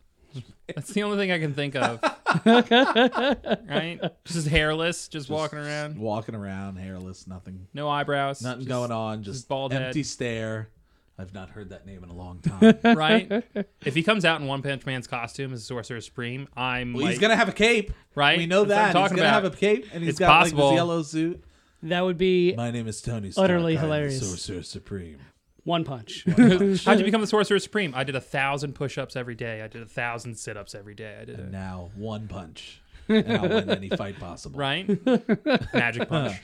[0.76, 2.00] That's the only thing I can think of.
[2.46, 4.00] right?
[4.26, 7.68] Just hairless, just, walking around, Walking around, hairless, nothing.
[7.74, 9.82] no eyebrows, Nothing just- going on, just, bald head.
[9.82, 10.70] empty stare.
[11.18, 12.78] I've not heard that name in a long time.
[12.96, 13.44] Right?
[13.84, 17.12] if he comes out in One Punch Man's costume as Sorcerer Supreme, I'm well, like,
[17.12, 18.38] he's gonna have a cape, Right?
[18.38, 19.44] We know That's what I'm that he's talking gonna about.
[19.44, 20.70] have a cape, and he's It's got like possible.
[20.70, 21.44] this yellow suit.
[21.84, 23.32] That would be My name is Tony.
[23.32, 23.46] Stark.
[23.46, 24.30] Utterly I am the hilarious.
[24.30, 25.18] Sorcerer Supreme.
[25.64, 26.24] One punch.
[26.86, 27.94] How'd you become the Sorcerer Supreme?
[27.96, 29.62] I did a thousand push-ups every day.
[29.62, 31.18] I did a thousand sit-ups every day.
[31.22, 31.52] I did And it.
[31.52, 34.60] now one punch, and I'll win any fight possible.
[34.60, 34.88] Right?
[35.74, 36.38] Magic punch.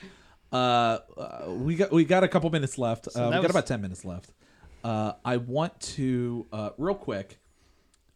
[0.52, 3.08] Uh, uh, we got we got a couple minutes left.
[3.08, 4.32] uh, we that got was- about ten minutes left.
[4.84, 7.38] Uh, I want to uh, real quick.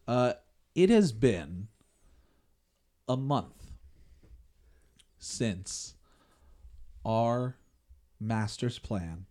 [0.07, 0.35] Uh,
[0.75, 1.67] it has been
[3.09, 3.73] a month
[5.19, 5.95] since
[7.05, 7.57] our
[8.21, 9.27] master's plan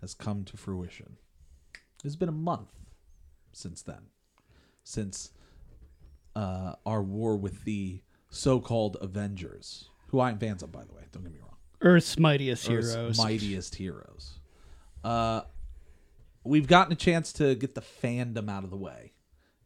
[0.00, 1.16] has come to fruition.
[2.04, 2.70] It's been a month
[3.52, 4.08] since then,
[4.84, 5.32] since
[6.34, 11.02] uh, our war with the so-called Avengers, who I'm fans of, by the way.
[11.12, 11.56] Don't get me wrong.
[11.82, 12.86] Earth's mightiest heroes.
[12.86, 13.18] Earth's heroes.
[13.18, 14.38] mightiest heroes.
[15.02, 15.42] Uh,
[16.44, 19.12] we've gotten a chance to get the fandom out of the way.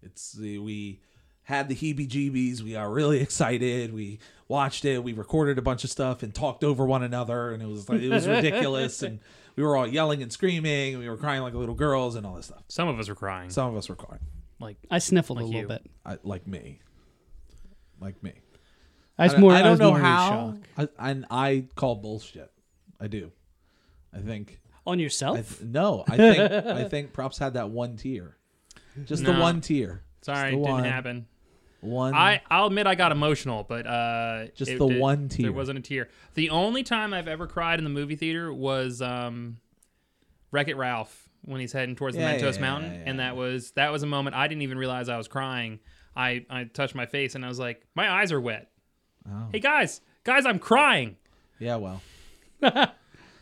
[0.02, 1.00] It's we
[1.44, 2.62] had the heebie-jeebies.
[2.62, 3.92] We are really excited.
[3.92, 4.18] We
[4.48, 5.02] watched it.
[5.04, 8.00] We recorded a bunch of stuff and talked over one another, and it was like,
[8.00, 9.02] it was ridiculous.
[9.02, 9.20] and
[9.56, 12.34] we were all yelling and screaming, and we were crying like little girls and all
[12.34, 12.64] this stuff.
[12.68, 13.50] Some of us were crying.
[13.50, 14.20] Some of us were crying,
[14.60, 15.68] like I sniffled a Like little you.
[15.68, 15.86] bit.
[16.04, 16.80] I, like me.
[18.00, 18.32] like me.
[19.18, 19.52] I was I, more.
[19.52, 20.54] I I don't was know more in how.
[20.76, 20.88] shock.
[20.98, 22.50] I, and I call bullshit.
[23.00, 23.30] I do.
[24.12, 24.60] I think.
[24.86, 25.58] on I yourself.
[25.58, 28.36] th- no, I think I think props had that one tier,
[29.04, 29.40] just the No.
[29.40, 30.02] one tier.
[30.22, 31.26] Sorry, Just the didn't one, happen.
[31.84, 32.14] One.
[32.14, 35.44] I I'll admit I got emotional, but uh, Just it the did- one tear.
[35.44, 36.08] There wasn't a tear.
[36.34, 39.58] The only time I've ever cried in the movie theater was um,
[40.50, 43.36] Wreck It Ralph when he's heading towards Yeah, the Mentos yeah, Mountain, yeah, and that
[43.36, 45.78] was that was a moment I didn't even realize I was crying.
[46.16, 48.70] I I touched my face and I was like, my eyes are wet.
[49.28, 49.48] Oh.
[49.52, 51.16] Hey guys, guys, I'm crying.
[51.58, 52.00] yeah, well.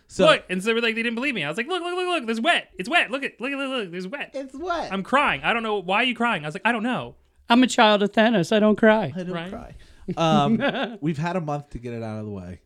[0.09, 1.45] so look, and so they were like they didn't believe me.
[1.45, 2.69] I was like, look, look, look, look, there's wet.
[2.79, 3.11] It's wet.
[3.11, 4.31] Look at look at look, look there's wet.
[4.35, 4.93] it's wet.
[4.93, 5.43] I'm crying.
[5.45, 6.45] I don't know why are you crying.
[6.45, 7.15] I was like, I don't know.
[7.49, 8.55] I'm a child of Thanos.
[8.55, 9.13] I don't cry.
[9.15, 9.51] I don't Right?
[9.51, 9.75] cry.
[10.17, 12.61] Um, we've had a month to get it out of the way.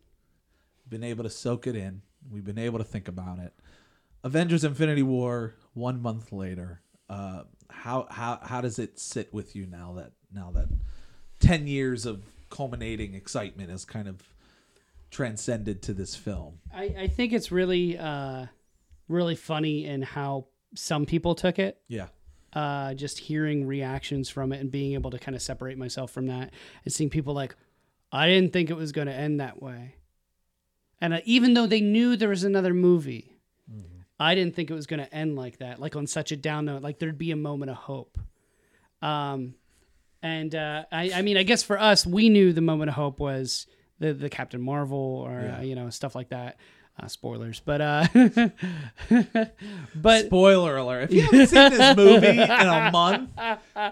[0.89, 2.01] Been able to soak it in.
[2.31, 3.53] We've been able to think about it.
[4.25, 5.55] Avengers: Infinity War.
[5.75, 10.51] One month later, uh, how how how does it sit with you now that now
[10.55, 10.69] that
[11.39, 14.23] ten years of culminating excitement has kind of
[15.11, 16.59] transcended to this film?
[16.75, 18.47] I, I think it's really, uh,
[19.09, 21.81] really funny in how some people took it.
[21.89, 22.07] Yeah,
[22.57, 26.27] uh, just hearing reactions from it and being able to kind of separate myself from
[26.27, 26.53] that
[26.85, 27.55] and seeing people like,
[28.11, 29.97] I didn't think it was going to end that way.
[31.01, 33.33] And uh, even though they knew there was another movie,
[34.19, 36.65] I didn't think it was going to end like that, like on such a down
[36.65, 38.17] note, like there'd be a moment of hope.
[39.03, 39.55] Um,
[40.23, 43.21] and uh, I, I mean, I guess for us, we knew the moment of hope
[43.21, 43.67] was
[43.99, 45.59] the the Captain Marvel or Yeah.
[45.59, 46.57] uh, you know stuff like that.
[46.99, 48.07] Uh, spoilers, but uh,
[49.95, 51.05] but Spoiler alert!
[51.05, 53.31] If you haven't seen this movie in a month,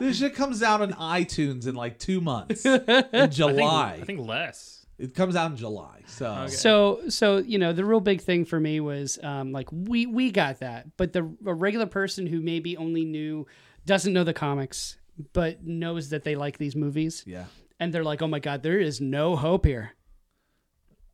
[0.00, 3.98] this shit comes out on iTunes in like two months in I think, July.
[4.00, 4.86] I think less.
[4.98, 6.00] it comes out in July.
[6.06, 10.06] So So so you know the real big thing for me was um, like we
[10.06, 13.46] we got that, but the a regular person who maybe only knew
[13.84, 14.96] doesn't know the comics
[15.34, 17.44] but knows that they like these movies yeah,
[17.78, 19.92] and they're like, oh my god, there is no hope here.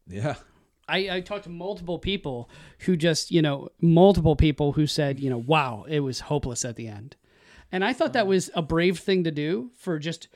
[0.07, 0.37] yeah,
[0.91, 5.31] I, I talked to multiple people who just you know multiple people who said you
[5.31, 7.17] know wow it was hopeless at the end,
[7.71, 10.29] and I thought that was a brave thing to do for just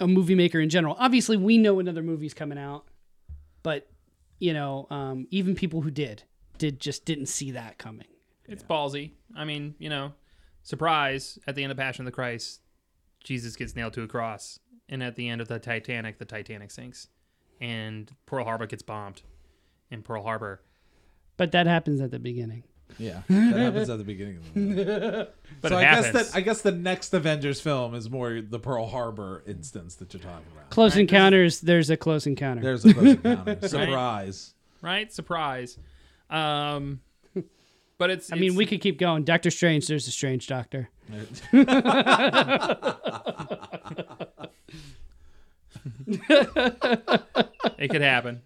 [0.00, 0.96] a movie maker in general.
[0.98, 2.86] Obviously, we know another movie's coming out,
[3.62, 3.88] but
[4.38, 6.22] you know um, even people who did
[6.56, 8.06] did just didn't see that coming.
[8.46, 9.12] It's ballsy.
[9.36, 10.12] I mean, you know,
[10.62, 12.60] surprise at the end of Passion of the Christ,
[13.22, 16.70] Jesus gets nailed to a cross, and at the end of the Titanic, the Titanic
[16.70, 17.08] sinks,
[17.60, 19.22] and Pearl Harbor gets bombed
[19.94, 20.60] in Pearl Harbor.
[21.38, 22.62] But that happens at the beginning.
[22.98, 23.22] yeah.
[23.28, 24.84] That happens at the beginning of the movie.
[25.62, 26.12] But so it I happens.
[26.12, 30.12] guess that I guess the next Avengers film is more the Pearl Harbor instance that
[30.12, 30.68] you're talking about.
[30.70, 31.60] Close encounters.
[31.62, 32.60] There's a close encounter.
[32.62, 33.66] There's a close encounter.
[33.68, 34.54] Surprise.
[34.82, 35.10] right?
[35.12, 35.78] Surprise.
[36.28, 37.00] Um,
[37.96, 38.30] but it's.
[38.30, 39.24] I mean, it's- we could keep going.
[39.24, 39.86] Doctor Strange.
[39.86, 40.90] There's a strange doctor.
[47.78, 48.42] It could happen.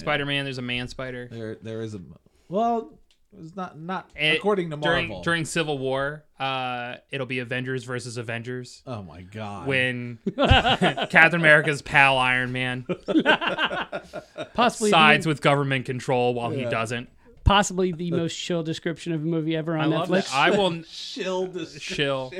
[0.00, 0.44] Spider Man.
[0.44, 1.28] There's a man spider.
[1.30, 2.00] There there is a
[2.48, 2.92] well.
[3.38, 5.22] It's not not It- according to during Marvel.
[5.22, 8.82] during Civil War, uh, it'll be Avengers versus Avengers.
[8.88, 9.68] oh my god.
[9.68, 12.86] When Captain America's pal Iron Man
[14.54, 17.08] Possibly sides the, with government control while he doesn't.
[17.44, 20.24] possibly the most chill description of a movie ever I on love Netflix.
[20.30, 20.34] that.
[20.34, 22.32] I will shill this chill.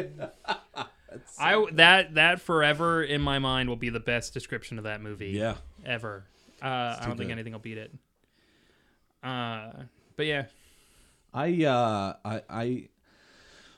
[1.39, 5.29] I that that forever in my mind will be the best description of that movie.
[5.31, 5.55] Yeah.
[5.85, 6.25] ever.
[6.63, 7.33] Uh, I don't think good.
[7.33, 7.93] anything will beat it.
[9.23, 9.71] Uh,
[10.17, 10.47] but yeah,
[11.33, 12.89] I uh I I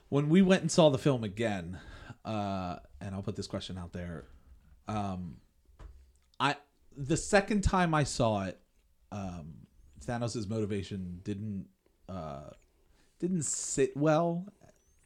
[0.08, 1.78] when we went and saw the film again,
[2.24, 4.24] uh and I'll put this question out there.
[4.88, 5.36] Um
[6.40, 6.56] I
[6.96, 8.60] the second time I saw it,
[9.10, 9.66] um
[10.04, 11.66] Thanos' motivation didn't
[12.08, 12.50] uh
[13.18, 14.46] didn't sit well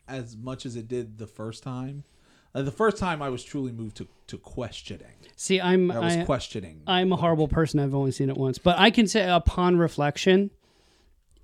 [0.08, 2.04] as much as it did the first time.
[2.56, 5.12] Uh, the first time I was truly moved to to questioning.
[5.36, 6.82] See, I'm I was I, questioning.
[6.86, 7.78] I'm a horrible person.
[7.78, 10.50] I've only seen it once, but I can say upon reflection,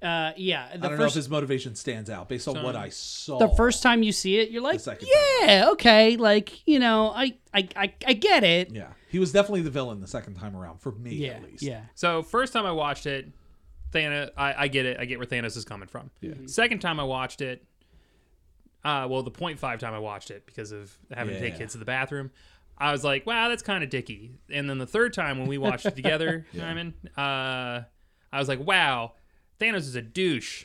[0.02, 2.88] uh, yeah, the I don't know if his motivation stands out based on what I
[2.88, 3.38] saw.
[3.38, 5.08] the first time you see it, you're like, second
[5.42, 8.70] yeah, okay, like you know, I I I, I get it.
[8.72, 11.62] Yeah, he was definitely the villain the second time around for me Yeah, at least.
[11.62, 11.82] yeah.
[11.94, 13.28] So first time I watched it,
[13.92, 14.98] Thanos, I, I get it.
[14.98, 16.10] I get where Thanos is coming from.
[16.20, 16.34] Yeah.
[16.46, 17.64] Second time I watched it,
[18.84, 21.72] uh, well, the point five time I watched it because of having to take kids
[21.72, 22.30] to the bathroom,
[22.78, 24.32] I was like, wow, that's kind of dicky.
[24.50, 27.82] And then the third time when we watched it together, Simon, uh,
[28.32, 29.12] I was like, wow,
[29.60, 30.64] Thanos is a douche.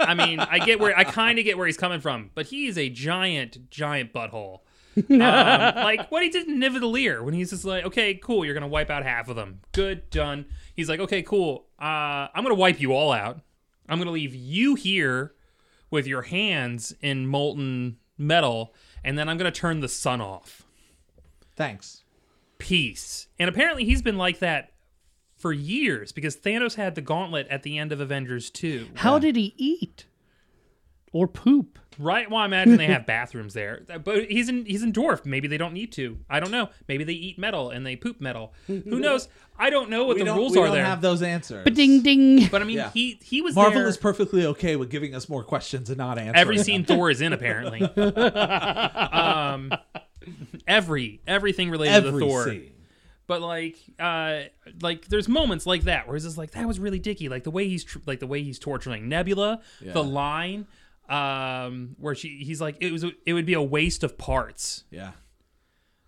[0.00, 2.78] I mean, I get where I kind of get where he's coming from, but he's
[2.78, 4.60] a giant, giant butthole.
[5.10, 8.68] um, like what he did in Nidavellir when he's just like, okay, cool, you're gonna
[8.68, 9.60] wipe out half of them.
[9.72, 10.46] Good, done.
[10.74, 11.66] He's like, okay, cool.
[11.78, 13.40] Uh, I'm gonna wipe you all out.
[13.88, 15.34] I'm gonna leave you here
[15.90, 18.74] with your hands in molten metal,
[19.04, 20.62] and then I'm gonna turn the sun off.
[21.54, 22.02] Thanks.
[22.58, 23.28] peace.
[23.38, 24.72] And apparently he's been like that
[25.36, 28.88] for years because Thanos had the gauntlet at the end of Avengers 2.
[28.94, 30.06] How did he eat?
[31.16, 31.78] Or poop?
[31.98, 32.30] Right?
[32.30, 33.82] Well, I imagine they have bathrooms there.
[34.04, 35.24] But he's in he's in dwarf.
[35.24, 36.18] Maybe they don't need to.
[36.28, 36.68] I don't know.
[36.88, 38.52] Maybe they eat metal and they poop metal.
[38.66, 39.28] Who knows?
[39.58, 40.84] I don't know what we the don't, rules we are don't there.
[40.84, 41.64] have those answers.
[41.64, 42.48] But ding ding.
[42.50, 42.90] but I mean, Yeah.
[42.90, 43.88] he he was Marvel there.
[43.88, 46.36] is perfectly okay with giving us more questions and not answering.
[46.36, 46.64] every them.
[46.66, 47.80] scene Thor is in apparently.
[48.76, 49.72] um,
[50.66, 52.44] every everything related every to Thor.
[52.44, 52.72] scene.
[53.26, 54.42] But like, uh,
[54.82, 57.28] like there's moments like that where it's just like that was really dicky.
[57.28, 59.60] Like the way he's tr- like the way he's torturing Nebula.
[59.82, 60.66] The line,
[61.08, 65.12] um, where she he's like it was it would be a waste of parts, Yeah.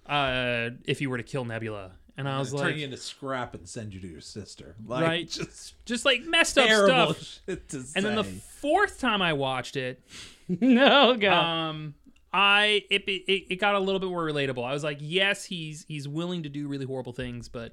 [0.06, 1.92] uh, if you were to kill Nebula.
[2.16, 4.74] And I was Turn like, you into scrap and send you to your sister.
[4.84, 7.40] Like, right, Just just like messed up terrible stuff.
[7.46, 8.40] shit to And then the say.
[8.60, 10.02] fourth time I watched it,
[10.48, 11.32] no God.
[11.32, 11.94] um
[12.32, 15.86] i it, it it got a little bit more relatable i was like yes he's
[15.88, 17.72] he's willing to do really horrible things but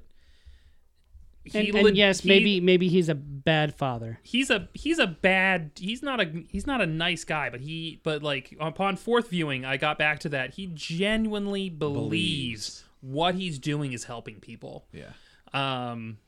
[1.54, 4.18] and, lit- and yes, he- maybe maybe he's a bad father.
[4.22, 8.00] he's a he's a bad he's not a he's not a nice guy but he
[8.02, 12.84] but like upon fourth viewing i got back to that he genuinely believes, Believes.
[13.00, 15.10] what he's doing is helping people yeah.
[15.54, 16.18] um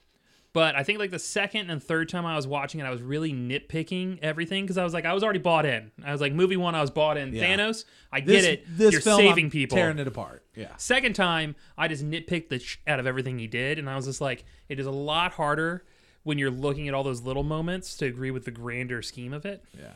[0.52, 3.02] but I think like the second and third time I was watching it, I was
[3.02, 5.92] really nitpicking everything because I was like, I was already bought in.
[6.04, 7.34] I was like, movie one, I was bought in.
[7.34, 7.44] Yeah.
[7.44, 8.64] Thanos, I This, get it.
[8.66, 9.76] This You're film, saving I'm people.
[9.76, 10.44] tearing it apart.
[10.56, 10.74] Yeah.
[10.78, 14.06] Second time, I just nitpicked the sh- out of everything he did, and I was
[14.06, 15.84] just like, it is a lot harder
[16.24, 19.46] when you're looking at all those little moments to agree with the grander scheme of
[19.46, 19.62] it.
[19.78, 19.92] Yeah.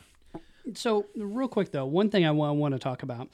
[0.75, 3.29] So real quick though, one thing I want, want to talk about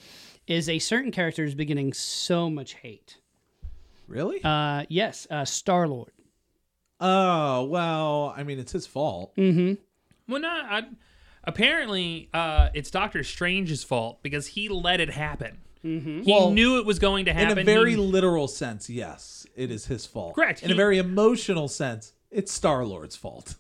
[0.47, 3.17] is a certain character is beginning so much hate.
[4.07, 4.43] Really?
[4.43, 6.11] Uh, yes, uh, Star Lord.
[7.00, 9.36] Oh well, I mean, it's his fault.
[9.36, 9.74] Mm-hmm.
[10.32, 10.84] Well, no, I,
[11.43, 15.60] apparently uh, it's Doctor Strange's fault because he let it happen.
[15.82, 17.54] He Well, knew it was going to happen.
[17.58, 20.36] In a very He- literal sense, yes, it is his fault.
[20.36, 20.62] Correct.
[20.62, 23.56] In He- a very emotional sense, it's Star Lord's fault.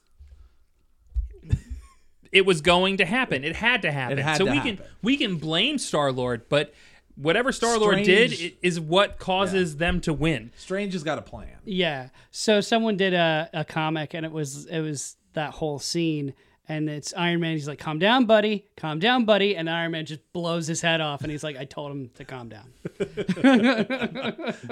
[2.31, 3.43] it was going to happen.
[3.43, 4.19] It had to happen.
[4.19, 4.77] It had so to we happen.
[4.77, 6.73] can we can blame Star Lord, but
[7.21, 10.51] whatever Star Lord did i- is what causes them to win.
[10.57, 11.57] Strange has got a plan.
[11.65, 12.09] Yeah.
[12.31, 16.33] So someone did a, a comic and it was it was that whole scene
[16.67, 17.53] and it's Iron Man.
[17.53, 18.65] He's like, "Calm down, buddy.
[18.77, 21.65] Calm down, buddy." And Iron Man just blows his head off, and he's like, "I
[21.65, 22.71] told him to calm down."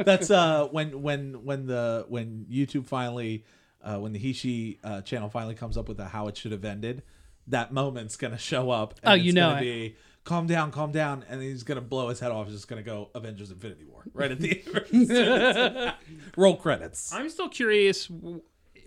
[0.05, 3.45] That's uh when when when the when YouTube finally
[3.83, 6.65] uh when the HISHE uh, channel finally comes up with the how it should have
[6.65, 7.03] ended,
[7.47, 8.95] that moment's gonna show up.
[9.03, 9.61] And Oh, you it's know gonna it.
[9.61, 9.95] be
[10.27, 12.47] calm down, calm down, and he's gonna blow his head off.
[12.47, 14.61] He's just gonna go Avengers: Infinity War right at the
[14.93, 15.93] end.
[16.37, 17.13] Roll credits.
[17.13, 18.09] I'm still curious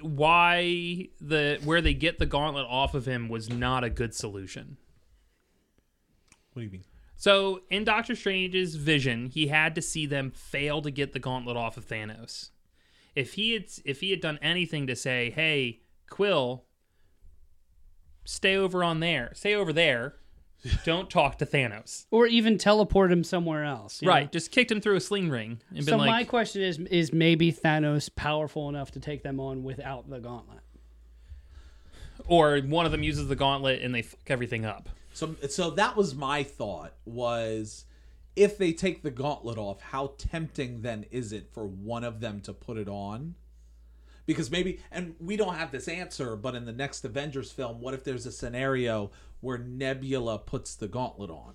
[0.03, 4.77] why the where they get the gauntlet off of him was not a good solution.
[6.53, 6.85] What do you mean?
[7.17, 11.57] So in Doctor Strange's vision, he had to see them fail to get the gauntlet
[11.57, 12.51] off of Thanos.
[13.15, 15.81] If he had if he had done anything to say, "Hey,
[16.11, 16.65] Quill,
[18.25, 20.17] stay over on there, stay over there,
[20.85, 24.03] don't talk to Thanos," Or even teleport him somewhere else.
[24.03, 24.13] you know?
[24.13, 24.33] right?
[24.33, 27.13] Just kicked him through a sling ring and So been my like, question is: Is
[27.13, 30.61] maybe Thanos powerful enough to take them on without the gauntlet?
[32.27, 34.89] or one of them uses the gauntlet and they fuck everything up.
[35.13, 37.85] So so that was my thought was
[38.37, 42.41] if they take the gauntlet off, how tempting then is it for one of them
[42.43, 43.35] to put it on?
[44.27, 47.95] Because maybe and we don't have this answer, but in the next Avengers film, what
[47.95, 49.11] if there's a scenario
[49.41, 51.55] where Nebula puts the gauntlet on?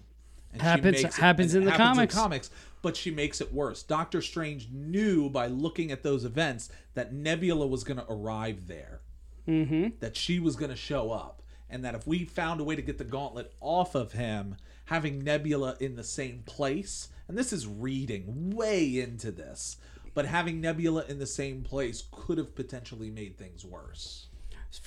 [0.54, 2.16] And Happens- it- happens in the happens comics.
[2.16, 2.50] comics,
[2.82, 3.84] but she makes it worse.
[3.84, 9.02] Doctor Strange knew by looking at those events that Nebula was going to arrive there
[9.48, 9.88] mm-hmm.
[10.00, 12.82] that she was going to show up and that if we found a way to
[12.82, 14.56] get the gauntlet off of him
[14.86, 19.78] having nebula in the same place and this is reading way into this
[20.14, 24.28] but having nebula in the same place could have potentially made things worse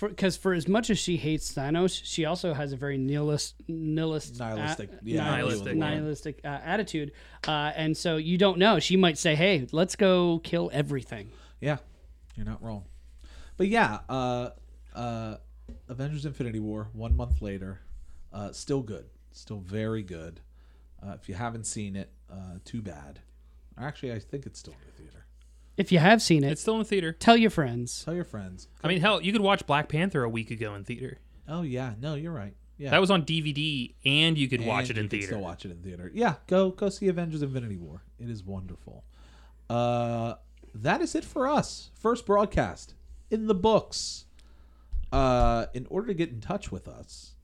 [0.01, 4.39] Because for, as much as she hates Thanos, she also has a very nihilist, nihilist,
[4.39, 5.77] Nihilistic, a- yeah, Nihilistic.
[5.77, 7.13] nihilistic uh, attitude,
[7.47, 8.79] uh, and so you don't know.
[8.79, 11.79] She might say, "Hey, let's go kill everything." yeah
[12.37, 12.85] you're not wrong
[13.57, 14.51] but yeah uh
[14.95, 15.37] uh
[15.89, 17.81] avengers infinity war one month later
[18.33, 20.39] uh still good still very good
[21.05, 23.19] uh, if you haven't seen it uh too bad
[23.77, 25.27] actually i think it's still in the theater
[25.79, 27.13] If you have seen it, It's still in the theater.
[27.13, 28.03] tell your friends.
[28.05, 30.85] tell your friends I mean, hell, you could watch Black Panther a week ago in
[30.85, 31.19] theater.
[31.49, 32.55] Oh yeah, no, you're right.
[32.77, 35.27] Yeah, That was on DVD, and you could watch And it in you can theater.
[35.33, 36.11] Still watch it in theater.
[36.15, 38.03] Yeah, go go see Avengers: Infinity War.
[38.21, 39.05] It is wonderful.
[39.71, 40.35] Uh,
[40.75, 41.91] that is it for us.
[41.95, 42.95] First broadcast
[43.31, 44.27] in the books.
[45.11, 47.35] Uh, in order to get in touch with us,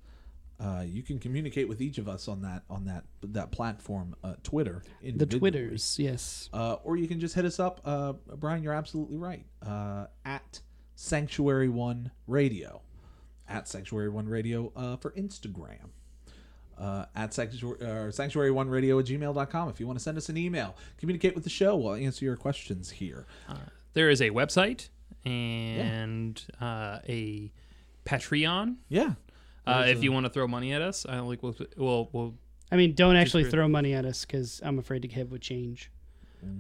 [0.61, 4.35] uh, you can communicate with each of us on that on that that platform, uh,
[4.43, 4.83] Twitter.
[5.03, 5.27] The.
[5.27, 6.49] Twitters, yes.
[6.53, 7.81] uh, or you can just hit us up.
[7.85, 9.45] Uh, Brian, you're absolutely right.
[9.67, 10.61] Uh, at
[10.95, 12.83] Sanctuary One Radio,
[13.49, 15.91] at Sanctuary One Radio uh, for Instagram.
[16.79, 20.29] Uh, at sanctuary, uh, sanctuary one radio at gmail.com if you want to send us
[20.29, 23.27] an email communicate with the show we'll answer your questions here
[23.93, 24.89] There is a website
[25.25, 27.53] and uh, a
[28.05, 28.75] Patreon.
[28.89, 29.13] yeah
[29.67, 32.35] Uh, if you want to throw money at us, I don't think we'll we'll, we'll
[32.71, 35.91] I mean, don't actually throw money at us because I'm afraid to have with change.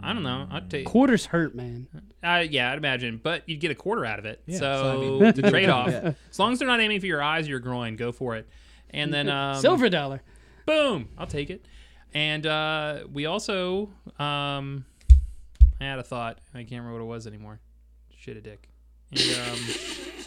[0.01, 0.47] I don't know.
[0.51, 0.87] I'd take.
[0.87, 1.89] Quarters hurt, man.
[2.23, 4.43] Uh, yeah, I'd imagine, but you'd get a quarter out of it.
[4.47, 5.91] Yeah, so, so, I mean, the trade off.
[5.91, 6.13] yeah.
[6.31, 8.49] As long as they're not aiming for your eyes or your groin, go for it.
[8.91, 10.23] And then um, Silver dollar.
[10.67, 11.67] boom, I'll take it.
[12.15, 14.85] And uh, we also, um,
[15.81, 16.39] I had a thought.
[16.55, 17.61] I can't remember what it was anymore.
[18.17, 18.69] Shit a dick.
[19.11, 19.59] And, um,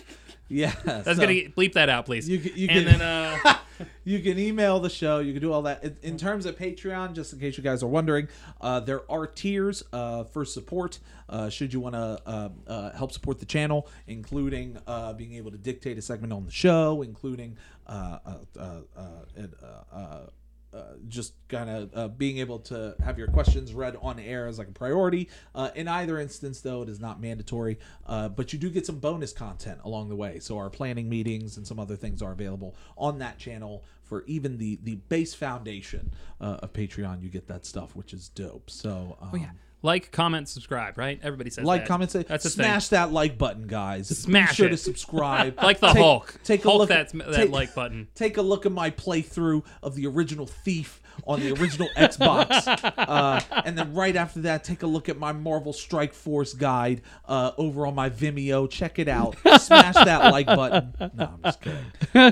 [0.50, 2.28] yeah that's so gonna get, bleep that out, please.
[2.28, 3.58] you can, you and can then uh,
[4.04, 7.14] you can email the show you can do all that in, in terms of patreon
[7.14, 8.28] just in case you guys are wondering
[8.62, 13.12] uh, there are tiers uh, for support uh, should you want to uh, uh, help
[13.12, 17.58] support the channel including uh, being able to dictate a segment on the show including
[20.78, 24.60] uh, just kind of uh, being able to have your questions read on air as
[24.60, 25.30] like a priority.
[25.56, 29.00] Uh, in either instance, though, it is not mandatory, uh, but you do get some
[29.00, 30.40] bonus content along the way.
[30.40, 34.58] So our planning meetings and some other things are available on that channel for even
[34.58, 37.22] the the base foundation uh, of Patreon.
[37.22, 38.70] You get that stuff, which is dope.
[38.70, 39.48] So um,
[39.84, 40.98] like, comment, subscribe.
[40.98, 41.20] Right?
[41.22, 41.88] Everybody says like, that.
[41.88, 44.08] comment, say, That's smash that like button, guys.
[44.08, 44.72] Smash Be sure it.
[44.72, 45.58] to subscribe.
[45.64, 46.40] Like the Take- Hulk.
[46.44, 46.90] Take a Hulk look.
[46.90, 48.08] that, at, that take- like button.
[48.16, 53.40] take a look at my playthrough of the original Thief on the original Xbox, uh,
[53.66, 57.52] and then right after that, take a look at my Marvel Strike Force guide uh,
[57.58, 58.70] over on my Vimeo.
[58.70, 59.36] Check it out.
[59.60, 60.94] Smash that like button.
[61.16, 61.86] No, I'm just kidding,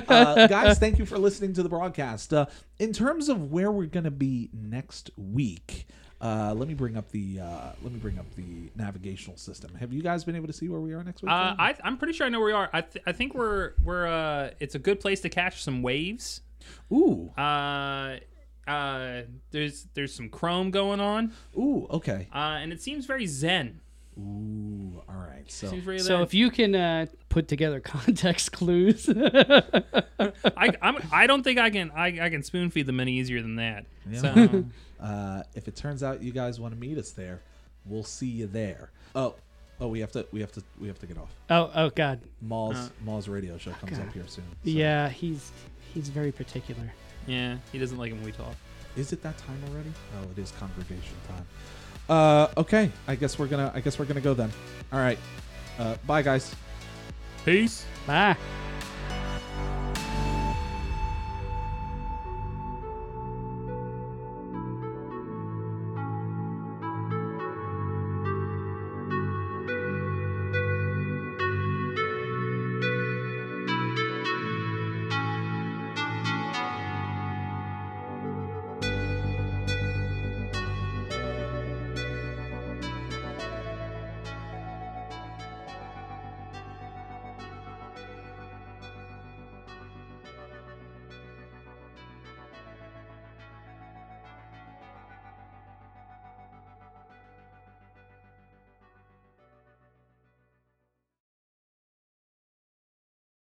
[0.08, 0.78] uh, guys.
[0.78, 2.32] Thank you for listening to the broadcast.
[2.32, 2.46] Uh,
[2.78, 5.86] in terms of where we're gonna be next week.
[6.18, 9.74] Uh, let me bring up the uh, let me bring up the navigational system.
[9.74, 11.30] Have you guys been able to see where we are next week?
[11.30, 12.70] Uh, I, I'm pretty sure I know where we are.
[12.72, 16.40] I, th- I think we're we're uh, it's a good place to catch some waves.
[16.90, 18.16] ooh, Uh,
[18.66, 23.80] uh, there's there's some chrome going on, ooh, okay, uh, and it seems very zen.
[24.18, 25.44] ooh, all right.
[25.48, 26.20] So Seems very So zen.
[26.22, 29.08] if you can uh, put together context clues,
[30.56, 33.42] I I'm, I don't think I can I, I can spoon feed them any easier
[33.42, 33.86] than that.
[34.14, 34.64] So
[34.98, 37.42] Uh, if it turns out you guys want to meet us there,
[37.84, 38.90] we'll see you there.
[39.14, 39.34] Oh,
[39.78, 41.28] oh, we have to, we have to, we have to get off.
[41.50, 44.44] oh oh god, Mall's Uh, Mall's radio show comes up here soon.
[44.50, 45.52] so- yeah, he's
[45.92, 46.90] he's very particular.
[47.26, 48.54] Yeah, he doesn't like it when we talk.
[48.96, 49.92] Is it that time already?
[50.18, 51.46] Oh, it is congregation time.
[52.08, 52.90] Uh, okay.
[53.06, 54.50] I guess we're gonna, I guess we're gonna go then.
[54.92, 55.18] All right.
[55.78, 56.54] Uh, bye, guys.
[57.44, 57.84] Peace.
[58.06, 58.36] Bye.